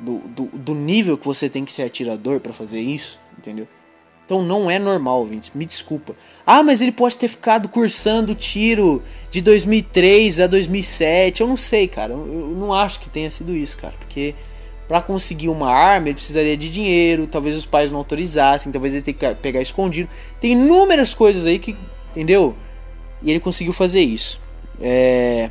[0.00, 3.20] do, do, do nível que você tem que ser atirador para fazer isso?
[3.38, 3.68] Entendeu?
[4.30, 5.50] Então não é normal, gente.
[5.56, 6.14] Me desculpa.
[6.46, 11.40] Ah, mas ele pode ter ficado cursando tiro de 2003 a 2007.
[11.40, 12.12] Eu não sei, cara.
[12.12, 13.94] Eu não acho que tenha sido isso, cara.
[13.98, 14.36] Porque
[14.86, 17.26] para conseguir uma arma ele precisaria de dinheiro.
[17.26, 18.70] Talvez os pais não autorizassem.
[18.70, 20.08] Talvez ele tenha que pegar escondido.
[20.40, 21.76] Tem inúmeras coisas aí que.
[22.12, 22.54] Entendeu?
[23.24, 24.40] E ele conseguiu fazer isso.
[24.80, 25.50] É...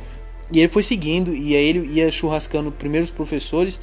[0.52, 1.34] E ele foi seguindo.
[1.34, 3.80] E aí ele ia churrascando primeiros professores.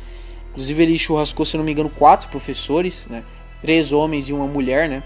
[0.51, 3.24] Inclusive ele churrascou, se não me engano, quatro professores, né?
[3.61, 5.03] três homens e uma mulher, né?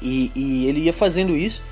[0.00, 1.62] E, e ele ia fazendo isso.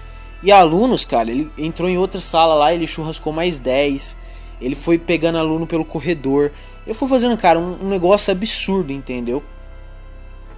[0.42, 4.16] E alunos, cara, ele entrou em outra sala lá, ele churrascou mais 10.
[4.60, 6.50] Ele foi pegando aluno pelo corredor.
[6.86, 9.42] Ele foi fazendo, cara, um, um negócio absurdo, entendeu?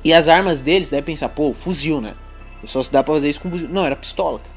[0.05, 2.15] E as armas deles, deve pensar, pô, fuzil, né?
[2.65, 3.69] Só se dá pra fazer isso com fuzil.
[3.69, 4.52] Não, era pistola, cara.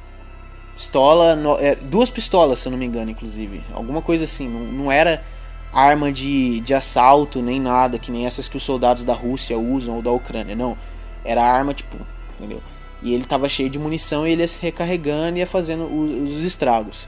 [0.76, 3.64] Pistola, no, é, duas pistolas, se eu não me engano, inclusive.
[3.74, 4.48] Alguma coisa assim.
[4.48, 5.24] Não, não era
[5.72, 9.96] arma de, de assalto nem nada, que nem essas que os soldados da Rússia usam
[9.96, 10.56] ou da Ucrânia.
[10.56, 10.78] Não.
[11.24, 11.98] Era arma, tipo,
[12.38, 12.62] entendeu?
[13.02, 16.36] E ele tava cheio de munição e ele ia se recarregando e ia fazendo os,
[16.36, 17.08] os estragos.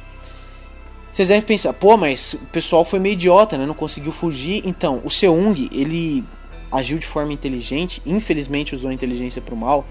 [1.11, 3.65] Vocês devem pensar, pô, mas o pessoal foi meio idiota, né?
[3.65, 4.61] Não conseguiu fugir.
[4.65, 6.23] Então, o Seung, ele
[6.71, 9.85] agiu de forma inteligente, infelizmente usou a inteligência pro mal,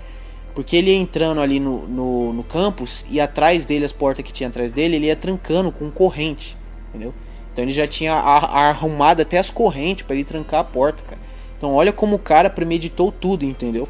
[0.57, 4.32] porque ele ia entrando ali no, no, no campus e atrás dele, as portas que
[4.32, 6.57] tinha atrás dele, ele ia trancando com corrente,
[6.88, 7.12] entendeu?
[7.52, 11.20] Então ele já tinha arrumado até as correntes para ele trancar a porta, cara.
[11.59, 13.86] Então olha como o cara premeditou tudo, entendeu?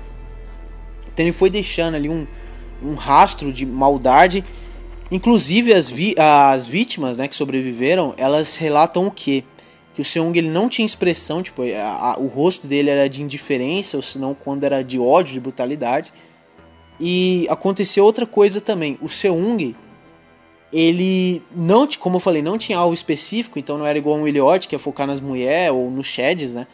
[1.06, 2.26] Então ele foi deixando ali um,
[2.82, 4.42] um rastro de maldade.
[5.08, 9.44] Inclusive as, vi as vítimas né, que sobreviveram, elas relatam o quê?
[9.94, 13.22] Que o Seung ele não tinha expressão, tipo, a, a, o rosto dele era de
[13.22, 16.12] indiferença, ou senão quando era de ódio, de brutalidade.
[16.98, 18.98] E aconteceu outra coisa também.
[19.00, 19.74] O Seung
[20.72, 24.68] ele não, como eu falei, não tinha alvo específico, então não era igual um Elliot,
[24.68, 26.66] que ia focar nas mulheres ou nos sheds, né?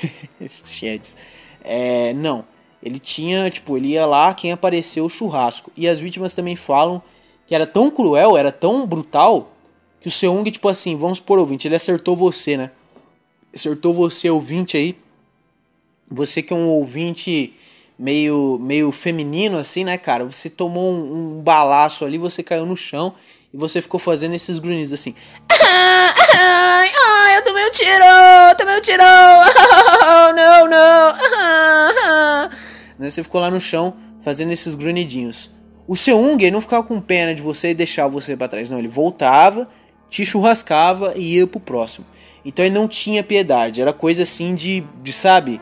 [0.48, 1.16] sheds.
[1.62, 2.44] É, não.
[2.82, 5.70] Ele tinha, tipo, ele ia lá, quem apareceu, o churrasco.
[5.76, 7.02] E as vítimas também falam
[7.46, 9.52] que era tão cruel, era tão brutal,
[10.00, 12.70] que o Seung, tipo assim, vamos por ouvinte, ele acertou você, né?
[13.54, 14.96] Acertou você, ouvinte aí.
[16.10, 17.54] Você que é um ouvinte
[18.02, 20.24] meio, meio feminino, assim, né, cara?
[20.24, 23.14] Você tomou um, um balaço ali, você caiu no chão
[23.54, 25.14] e você ficou fazendo esses grunhidos assim.
[25.48, 28.56] Ai, ai, ai, eu tomei um tiro!
[28.58, 29.04] Tomei um tiro!
[29.04, 31.12] Oh, não, não!
[32.98, 35.48] Né, você ficou lá no chão fazendo esses grunhidinhos.
[35.86, 38.80] O seu Unger não ficava com pena de você e deixava você para trás, não.
[38.80, 39.68] Ele voltava,
[40.10, 42.04] te churrascava e ia pro próximo.
[42.44, 43.80] Então ele não tinha piedade.
[43.80, 45.60] Era coisa assim de, de sabe,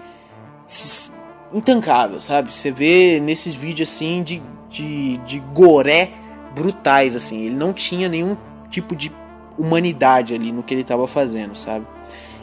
[1.52, 2.54] intancável, sabe?
[2.54, 6.10] Você vê nesses vídeos assim de, de, de goré
[6.54, 7.46] brutais, assim.
[7.46, 8.36] Ele não tinha nenhum
[8.68, 9.12] tipo de
[9.58, 11.86] humanidade ali no que ele estava fazendo, sabe?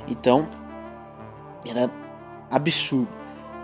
[0.07, 0.47] Então,
[1.67, 1.89] era
[2.49, 3.09] absurdo.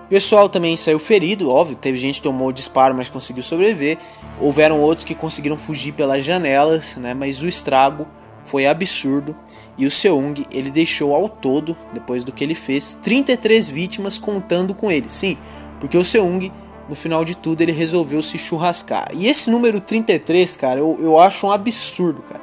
[0.06, 3.98] O pessoal também saiu ferido, óbvio, teve gente que tomou disparo, mas conseguiu sobreviver.
[4.40, 7.14] Houveram outros que conseguiram fugir pelas janelas, né?
[7.14, 8.08] Mas o estrago
[8.46, 9.36] foi absurdo.
[9.78, 14.74] E o Seung, ele deixou ao todo, depois do que ele fez, 33 vítimas contando
[14.76, 15.10] com ele.
[15.10, 15.38] Sim,
[15.80, 16.52] porque o Seung,
[16.88, 19.08] no final de tudo, ele resolveu se churrascar.
[19.14, 22.42] E esse número 33, cara, eu, eu acho um absurdo, cara.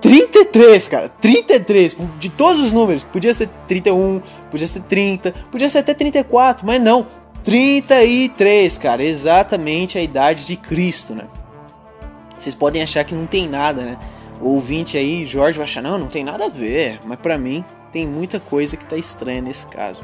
[0.00, 1.08] 33, cara.
[1.08, 1.96] 33.
[2.18, 3.04] De todos os números.
[3.04, 7.06] Podia ser 31, podia ser 30, podia ser até 34, mas não.
[7.44, 9.02] 33, cara.
[9.02, 11.24] Exatamente a idade de Cristo, né?
[12.36, 13.98] Vocês podem achar que não tem nada, né?
[14.40, 17.00] Ouvinte aí, Jorge, vai achar, não, não tem nada a ver.
[17.04, 20.02] Mas para mim, tem muita coisa que tá estranha nesse caso.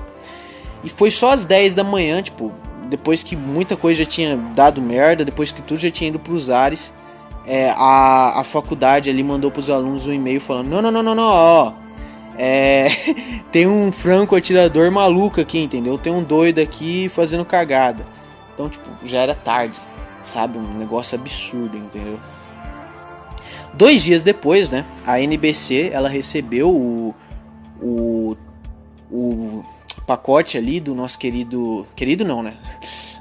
[0.85, 2.53] E foi só às 10 da manhã, tipo,
[2.89, 6.51] depois que muita coisa já tinha dado merda, depois que tudo já tinha ido pros
[6.51, 6.93] ares
[7.47, 11.03] é, a, a faculdade ali mandou para os alunos um e-mail falando: não, não, não,
[11.03, 11.73] não, não, ó.
[12.37, 12.89] É,
[13.53, 15.97] tem um franco atirador maluco aqui, entendeu?
[15.97, 18.05] Tem um doido aqui fazendo cagada.
[18.53, 19.81] Então, tipo, já era tarde,
[20.21, 20.59] sabe?
[20.59, 22.19] Um negócio absurdo, entendeu?
[23.77, 24.85] Dois dias depois, né?
[25.05, 27.15] A NBC ela recebeu o,
[27.81, 28.37] o,
[29.11, 29.65] o
[30.07, 31.87] pacote ali do nosso querido.
[31.95, 32.57] Querido não, né?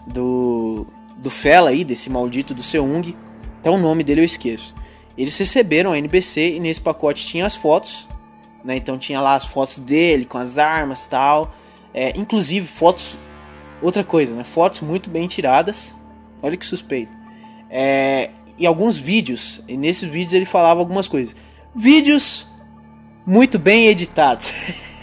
[0.07, 0.87] Do,
[1.17, 3.15] do Fela aí, desse maldito do Seung
[3.65, 4.75] até o nome dele eu esqueço.
[5.17, 8.07] Eles receberam a NBC e nesse pacote tinha as fotos,
[8.63, 8.75] né?
[8.75, 11.51] Então tinha lá as fotos dele com as armas tal.
[11.91, 13.17] É, inclusive fotos.
[13.81, 14.43] Outra coisa, né?
[14.43, 15.95] Fotos muito bem tiradas.
[16.43, 17.11] Olha que suspeito.
[17.67, 19.61] É, e alguns vídeos.
[19.67, 21.35] E nesses vídeos ele falava algumas coisas.
[21.75, 22.47] Vídeos
[23.25, 24.51] muito bem editados.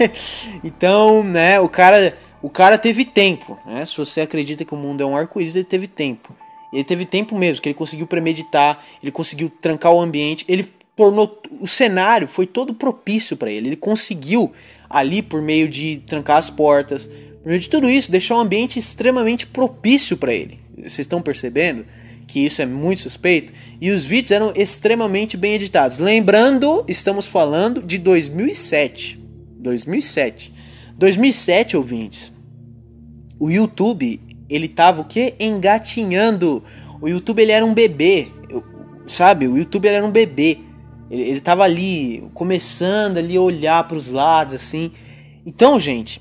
[0.62, 1.60] então, né?
[1.60, 3.84] O cara, o cara teve tempo, né?
[3.84, 6.34] Se você acredita que o mundo é um arco-íris, ele teve tempo.
[6.72, 11.40] Ele teve tempo mesmo, que ele conseguiu premeditar, ele conseguiu trancar o ambiente, ele tornou
[11.60, 13.68] o cenário foi todo propício para ele.
[13.68, 14.52] Ele conseguiu
[14.88, 18.78] ali por meio de trancar as portas, por meio de tudo isso, deixar um ambiente
[18.78, 20.60] extremamente propício para ele.
[20.76, 21.84] Vocês estão percebendo
[22.26, 23.52] que isso é muito suspeito?
[23.80, 25.98] E os vídeos eram extremamente bem editados.
[25.98, 29.18] Lembrando, estamos falando de 2007.
[29.58, 30.52] 2007.
[30.96, 32.32] 2007, ouvintes.
[33.38, 35.34] O YouTube ele tava o que?
[35.40, 36.62] Engatinhando.
[37.00, 38.28] O YouTube ele era um bebê,
[39.06, 39.48] sabe?
[39.48, 40.58] O YouTube era um bebê.
[41.10, 44.92] Ele, ele tava ali, começando ali a olhar para os lados, assim.
[45.44, 46.20] Então, gente,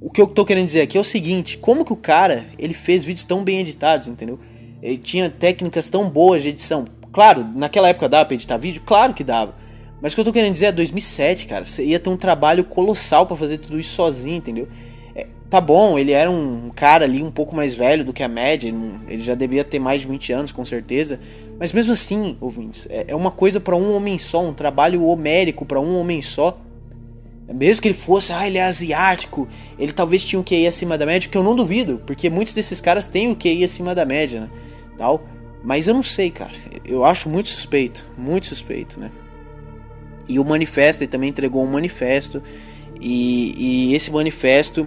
[0.00, 2.74] o que eu tô querendo dizer aqui é o seguinte: como que o cara ele
[2.74, 4.38] fez vídeos tão bem editados, entendeu?
[4.82, 6.84] Ele tinha técnicas tão boas de edição.
[7.12, 8.82] Claro, naquela época dava pra editar vídeo?
[8.84, 9.54] Claro que dava.
[10.00, 11.66] Mas o que eu tô querendo dizer é 2007, cara.
[11.66, 14.68] Você ia ter um trabalho colossal para fazer tudo isso sozinho, entendeu?
[15.50, 18.68] Tá bom, ele era um cara ali um pouco mais velho do que a média,
[19.08, 21.18] ele já devia ter mais de 20 anos, com certeza.
[21.58, 25.64] Mas mesmo assim, ouvintes, é, é uma coisa para um homem só, um trabalho homérico
[25.64, 26.60] para um homem só.
[27.50, 29.48] Mesmo que ele fosse, ah, ele é asiático,
[29.78, 32.78] ele talvez tinha um QI acima da média, que eu não duvido, porque muitos desses
[32.78, 34.50] caras têm o QI acima da média, né?
[34.98, 35.22] Tal.
[35.64, 36.52] Mas eu não sei, cara.
[36.84, 39.10] Eu acho muito suspeito, muito suspeito, né?
[40.28, 42.42] E o manifesto, ele também entregou um manifesto.
[43.00, 43.54] E,
[43.90, 44.86] e esse manifesto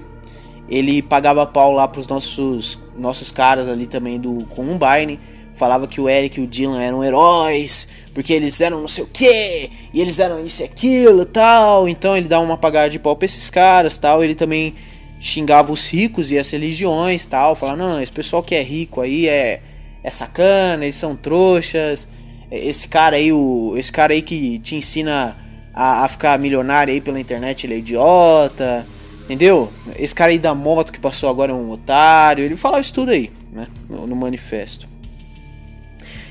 [0.72, 5.20] ele pagava pau lá pros nossos, nossos caras ali também do Combine.
[5.54, 9.08] Falava que o Eric e o Dylan eram heróis, porque eles eram não sei o
[9.08, 11.90] que, e eles eram isso e aquilo tal.
[11.90, 14.24] Então ele dava uma pagada de pau pra esses caras tal.
[14.24, 14.74] Ele também
[15.20, 17.54] xingava os ricos e as religiões tal.
[17.54, 19.62] Falava, não, esse pessoal que é rico aí é,
[20.04, 22.08] é sacana, eles são trouxas.
[22.52, 25.38] Esse cara aí, o, esse cara aí que te ensina
[25.74, 28.86] a, a ficar milionário aí pela internet, ele é idiota.
[29.26, 29.72] Entendeu?
[29.96, 32.44] Esse cara aí da moto que passou agora é um otário.
[32.44, 33.68] Ele falava isso tudo aí, né?
[33.88, 34.90] No, no manifesto.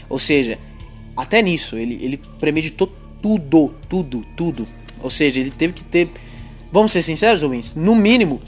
[0.09, 0.59] Ou seja,
[1.17, 2.93] até nisso, ele, ele premeditou
[3.23, 4.67] tudo, tudo, tudo.
[5.03, 6.11] Ou seja, ele teve que ter,
[6.71, 8.43] vamos ser sinceros, ouvintes, no mínimo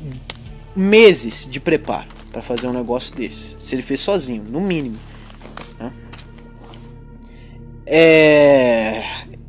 [0.75, 3.57] meses de preparo para fazer um negócio desse.
[3.59, 4.97] Se ele fez sozinho, no mínimo.
[7.95, 9.03] É...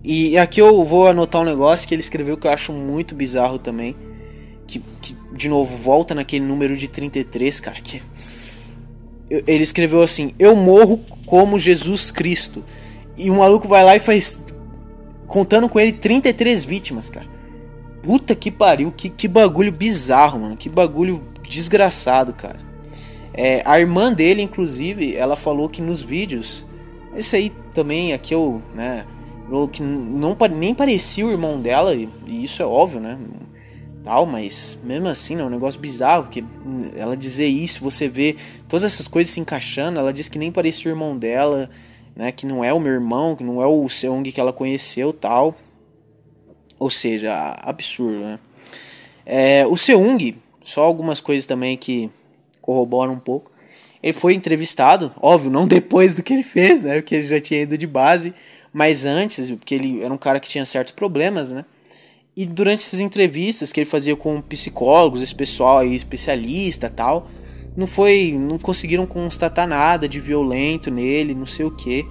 [0.03, 3.57] E aqui eu vou anotar um negócio que ele escreveu que eu acho muito bizarro
[3.57, 3.95] também
[4.67, 8.01] que, que, de novo volta naquele número de 33, cara, que
[9.29, 12.65] ele escreveu assim: "Eu morro como Jesus Cristo".
[13.17, 14.43] E o maluco vai lá e faz
[15.25, 17.27] contando com ele 33 vítimas, cara.
[18.01, 20.57] Puta que pariu, que, que bagulho bizarro, mano.
[20.57, 22.59] Que bagulho desgraçado, cara.
[23.33, 26.65] É, a irmã dele, inclusive, ela falou que nos vídeos.
[27.15, 29.05] Esse aí também, aqui eu, né?
[29.71, 33.19] Que não, nem parecia o irmão dela, e, isso é óbvio, né?
[34.03, 36.43] Tal, mas mesmo assim, é um negócio bizarro, porque
[36.95, 38.35] ela dizer isso, você vê
[38.67, 41.69] todas essas coisas se encaixando, ela diz que nem parecia o irmão dela,
[42.15, 42.31] né?
[42.31, 45.55] Que não é o meu irmão, que não é o Seung que ela conheceu, tal.
[46.79, 48.39] Ou seja, absurdo, né?
[49.25, 52.09] É, o Seung, só algumas coisas também que
[52.61, 53.52] corroboram um pouco.
[54.03, 56.95] Ele foi entrevistado, óbvio, não depois do que ele fez, né?
[56.95, 58.33] Porque ele já tinha ido de base,
[58.73, 61.63] mas antes, porque ele era um cara que tinha certos problemas, né?
[62.35, 67.29] E durante essas entrevistas que ele fazia com psicólogos, esse pessoal aí especialista tal,
[67.77, 72.05] não foi, não conseguiram constatar nada de violento nele, não sei o que.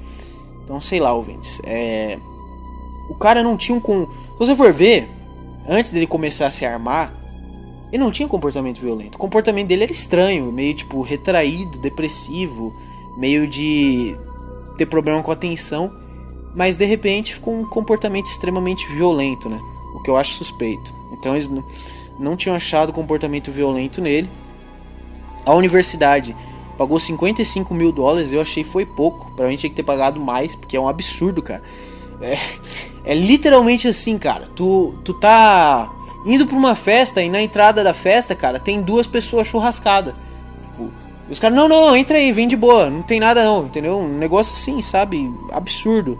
[0.64, 1.60] Então, sei lá, ouvintes.
[1.64, 2.18] É,
[3.10, 5.08] o cara não tinha um se você for ver,
[5.68, 7.14] antes dele começar a se armar,
[7.92, 9.16] ele não tinha comportamento violento.
[9.16, 12.74] O comportamento dele era estranho, meio tipo retraído, depressivo,
[13.18, 14.18] meio de
[14.78, 15.92] ter problema com a atenção,
[16.54, 19.60] mas de repente ficou um comportamento extremamente violento, né?
[19.94, 20.92] O que eu acho suspeito.
[21.12, 21.50] Então eles
[22.18, 24.28] não tinham achado comportamento violento nele.
[25.44, 26.34] A universidade
[26.78, 29.30] pagou 55 mil dólares, eu achei foi pouco.
[29.32, 31.62] Pra mim tinha que ter pagado mais, porque é um absurdo, cara.
[32.22, 32.38] É,
[33.04, 34.46] é literalmente assim, cara.
[34.56, 35.92] Tu, tu tá
[36.24, 40.14] indo pra uma festa e na entrada da festa, cara, tem duas pessoas churrascadas.
[40.62, 40.90] Tipo,
[41.30, 43.98] os caras, não, não, entra aí, vem de boa, não tem nada não, entendeu?
[43.98, 45.32] Um negócio assim, sabe?
[45.52, 46.18] Absurdo.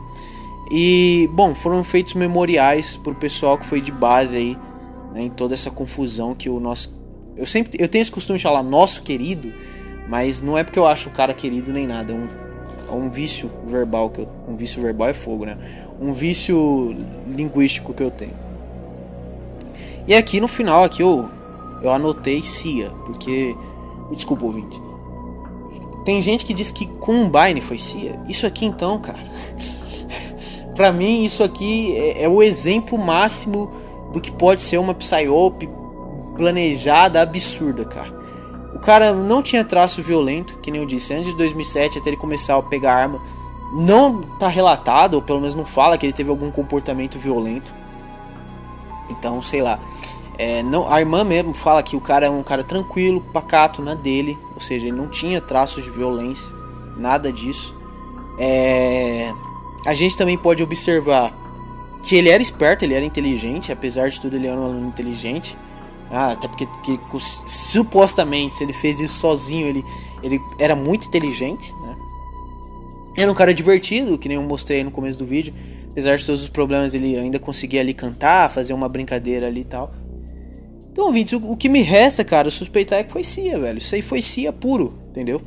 [0.70, 4.58] E, bom, foram feitos memoriais pro pessoal que foi de base aí,
[5.12, 6.98] né, em toda essa confusão que o nosso.
[7.36, 9.52] Eu sempre eu tenho esse costume de falar nosso querido,
[10.08, 12.28] mas não é porque eu acho o cara querido nem nada, é um,
[12.88, 15.58] é um vício verbal que eu, um vício verbal é fogo, né?
[16.00, 16.96] Um vício
[17.28, 18.51] linguístico que eu tenho.
[20.06, 21.28] E aqui no final aqui eu,
[21.82, 23.56] eu anotei CIA, porque.
[24.10, 24.80] Desculpa, ouvinte.
[26.04, 28.20] Tem gente que diz que Combine foi CIA.
[28.28, 29.24] Isso aqui então, cara.
[30.74, 33.70] pra mim, isso aqui é, é, o exemplo máximo
[34.12, 35.68] do que pode ser uma psyop
[36.36, 38.20] planejada absurda, cara.
[38.74, 42.16] O cara não tinha traço violento, que nem eu disse, antes de 2007, até ele
[42.16, 43.20] começar a pegar arma.
[43.74, 47.72] Não tá relatado, ou pelo menos não fala que ele teve algum comportamento violento.
[49.08, 49.78] Então, sei lá.
[50.38, 53.94] É, não, a irmã mesmo fala que o cara é um cara tranquilo, pacato na
[53.94, 56.52] dele, ou seja, ele não tinha traços de violência,
[56.96, 57.76] nada disso.
[58.38, 59.32] É,
[59.86, 61.32] a gente também pode observar
[62.02, 65.56] que ele era esperto, ele era inteligente, apesar de tudo ele era um aluno inteligente.
[66.10, 69.84] Ah, até porque que, supostamente se ele fez isso sozinho, ele,
[70.22, 71.96] ele era muito inteligente, né?
[73.16, 75.54] Era um cara divertido, que nem eu mostrei no começo do vídeo.
[75.92, 79.64] Apesar de todos os problemas, ele ainda conseguia ali cantar, fazer uma brincadeira ali e
[79.64, 79.94] tal.
[80.90, 83.78] Então, ouvintes, o, que me resta, cara, suspeitar é que foi CIA, velho.
[83.78, 85.40] Isso aí foi CIA puro, entendeu?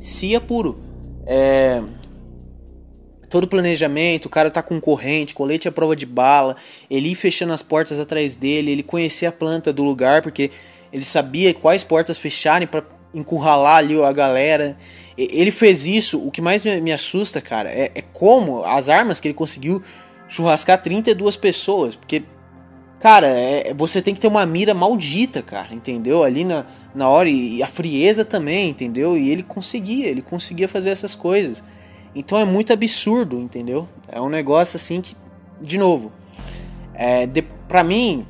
[0.00, 0.78] CIA puro.
[1.26, 1.82] É.
[3.30, 6.54] Todo planejamento, o cara tá com corrente, colete à prova de bala,
[6.90, 10.50] ele ir fechando as portas atrás dele, ele conhecia a planta do lugar, porque
[10.92, 14.76] ele sabia quais portas fecharem para encurralar ali a galera.
[15.16, 16.18] Ele fez isso.
[16.24, 19.82] O que mais me, assusta, cara, é, é, como as armas que ele conseguiu
[20.28, 21.96] churrascar 32 pessoas.
[21.96, 22.22] Porque,
[22.98, 26.24] cara, é, você tem que ter uma mira maldita, cara, entendeu?
[26.24, 27.28] Ali na, na hora.
[27.28, 29.16] E, e a frieza também, entendeu?
[29.16, 31.62] E ele conseguia, ele conseguia fazer essas coisas.
[32.14, 33.88] Então é muito absurdo, entendeu?
[34.08, 35.16] É um negócio assim que,
[35.60, 36.12] de novo,
[36.94, 38.26] é, de, pra mim,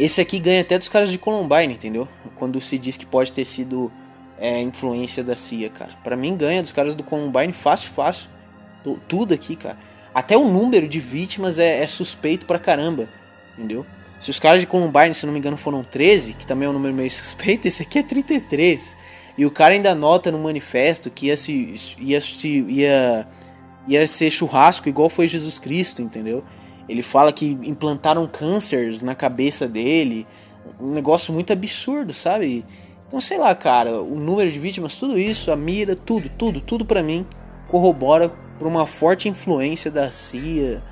[0.00, 2.08] esse aqui ganha até dos caras de Columbine, entendeu?
[2.34, 3.92] Quando se diz que pode ter sido
[4.38, 5.92] é, influência da CIA, cara.
[6.02, 8.30] Para mim ganha dos caras do Columbine fácil, fácil.
[9.06, 9.76] Tudo aqui, cara.
[10.14, 13.10] Até o número de vítimas é, é suspeito pra caramba,
[13.52, 13.84] entendeu?
[14.18, 16.72] Se os caras de Columbine, se não me engano, foram 13, que também é um
[16.72, 18.96] número meio suspeito, esse aqui é 33.
[19.36, 22.18] E o cara ainda nota no manifesto que ia se ia,
[22.68, 23.28] ia,
[23.86, 26.42] ia ser churrasco igual foi Jesus Cristo, entendeu?
[26.90, 30.26] Ele fala que implantaram cânceres na cabeça dele.
[30.80, 32.64] Um negócio muito absurdo, sabe?
[33.06, 36.84] Então, sei lá, cara, o número de vítimas, tudo isso, a mira, tudo, tudo, tudo
[36.84, 37.24] para mim
[37.68, 38.28] corrobora
[38.58, 40.82] por uma forte influência da CIA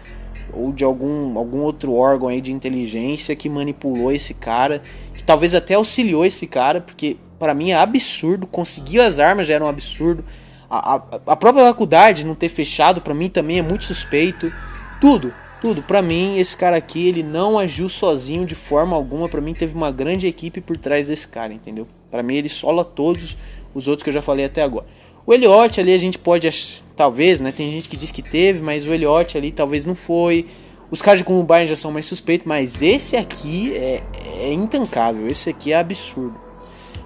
[0.53, 4.81] ou de algum, algum outro órgão aí de inteligência que manipulou esse cara,
[5.15, 9.55] que talvez até auxiliou esse cara, porque para mim é absurdo, conseguir as armas já
[9.55, 10.25] era um absurdo.
[10.71, 14.53] A, a, a própria faculdade não ter fechado para mim também é muito suspeito.
[15.01, 15.83] Tudo, tudo.
[15.83, 19.29] Para mim, esse cara aqui, ele não agiu sozinho de forma alguma.
[19.29, 21.87] Para mim, teve uma grande equipe por trás desse cara, entendeu?
[22.11, 23.37] Para mim, ele sola todos
[23.75, 24.87] os outros que eu já falei até agora.
[25.27, 26.49] O Elliot ali a gente pode,
[26.97, 27.53] talvez, né?
[27.53, 30.47] Tem gente que diz que teve, mas o Elliot ali talvez não foi.
[30.91, 34.03] Os caras de Columbine já são mais suspeitos, mas esse aqui é,
[34.41, 35.29] é intancável.
[35.29, 36.41] Esse aqui é absurdo.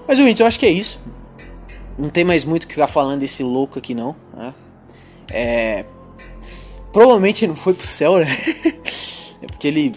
[0.07, 1.01] Mas, gente, eu acho que é isso.
[1.99, 4.15] Não tem mais muito o que ficar falando desse louco aqui, não.
[4.35, 4.55] Né?
[5.31, 5.85] É,
[6.93, 8.27] Provavelmente não foi pro céu, né?
[9.43, 9.93] é porque ele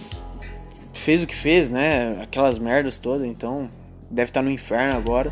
[0.93, 2.21] fez o que fez, né?
[2.21, 3.69] Aquelas merdas todas, então
[4.09, 5.31] deve estar no inferno agora.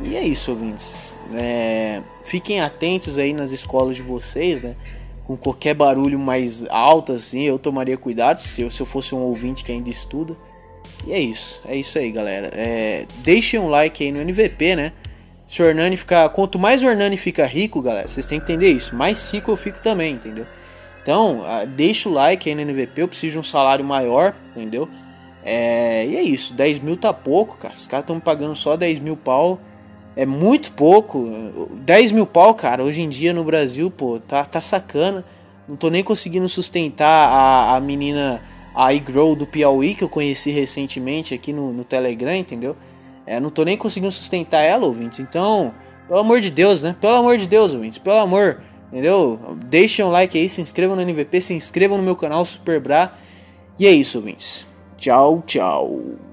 [0.00, 1.12] E é isso, ouvintes.
[1.34, 4.76] É, fiquem atentos aí nas escolas de vocês, né?
[5.24, 9.18] Com qualquer barulho mais alto, assim, eu tomaria cuidado se eu, se eu fosse um
[9.18, 10.36] ouvinte que ainda estuda.
[11.06, 12.50] E é isso, é isso aí, galera.
[12.54, 14.92] É, deixem um like aí no NVP, né?
[15.46, 16.28] Se o Hernani ficar.
[16.30, 18.94] Quanto mais o Hernani fica rico, galera, vocês têm que entender isso.
[18.94, 20.46] Mais rico eu fico também, entendeu?
[21.08, 21.40] Então,
[21.74, 23.00] deixa o like aí no NVP.
[23.00, 24.86] Eu preciso de um salário maior, entendeu?
[25.42, 26.52] É, e é isso.
[26.52, 27.72] 10 mil tá pouco, cara.
[27.74, 29.58] Os caras estão pagando só 10 mil pau.
[30.14, 31.70] É muito pouco.
[31.80, 35.24] 10 mil pau, cara, hoje em dia no Brasil, pô, tá, tá sacana.
[35.66, 38.42] Não tô nem conseguindo sustentar a, a menina,
[38.74, 42.76] a iGrow do Piauí, que eu conheci recentemente aqui no, no Telegram, entendeu?
[43.24, 45.20] É, não tô nem conseguindo sustentar ela, ouvintes.
[45.20, 45.72] Então,
[46.06, 46.94] pelo amor de Deus, né?
[47.00, 47.98] Pelo amor de Deus, ouvintes.
[47.98, 48.60] Pelo amor,
[48.92, 49.38] entendeu?
[49.66, 53.12] Deixem um like aí, se inscrevam no NVP, se inscrevam no meu canal Super Bra.
[53.78, 54.66] E é isso, ouvintes.
[54.96, 56.27] Tchau, tchau.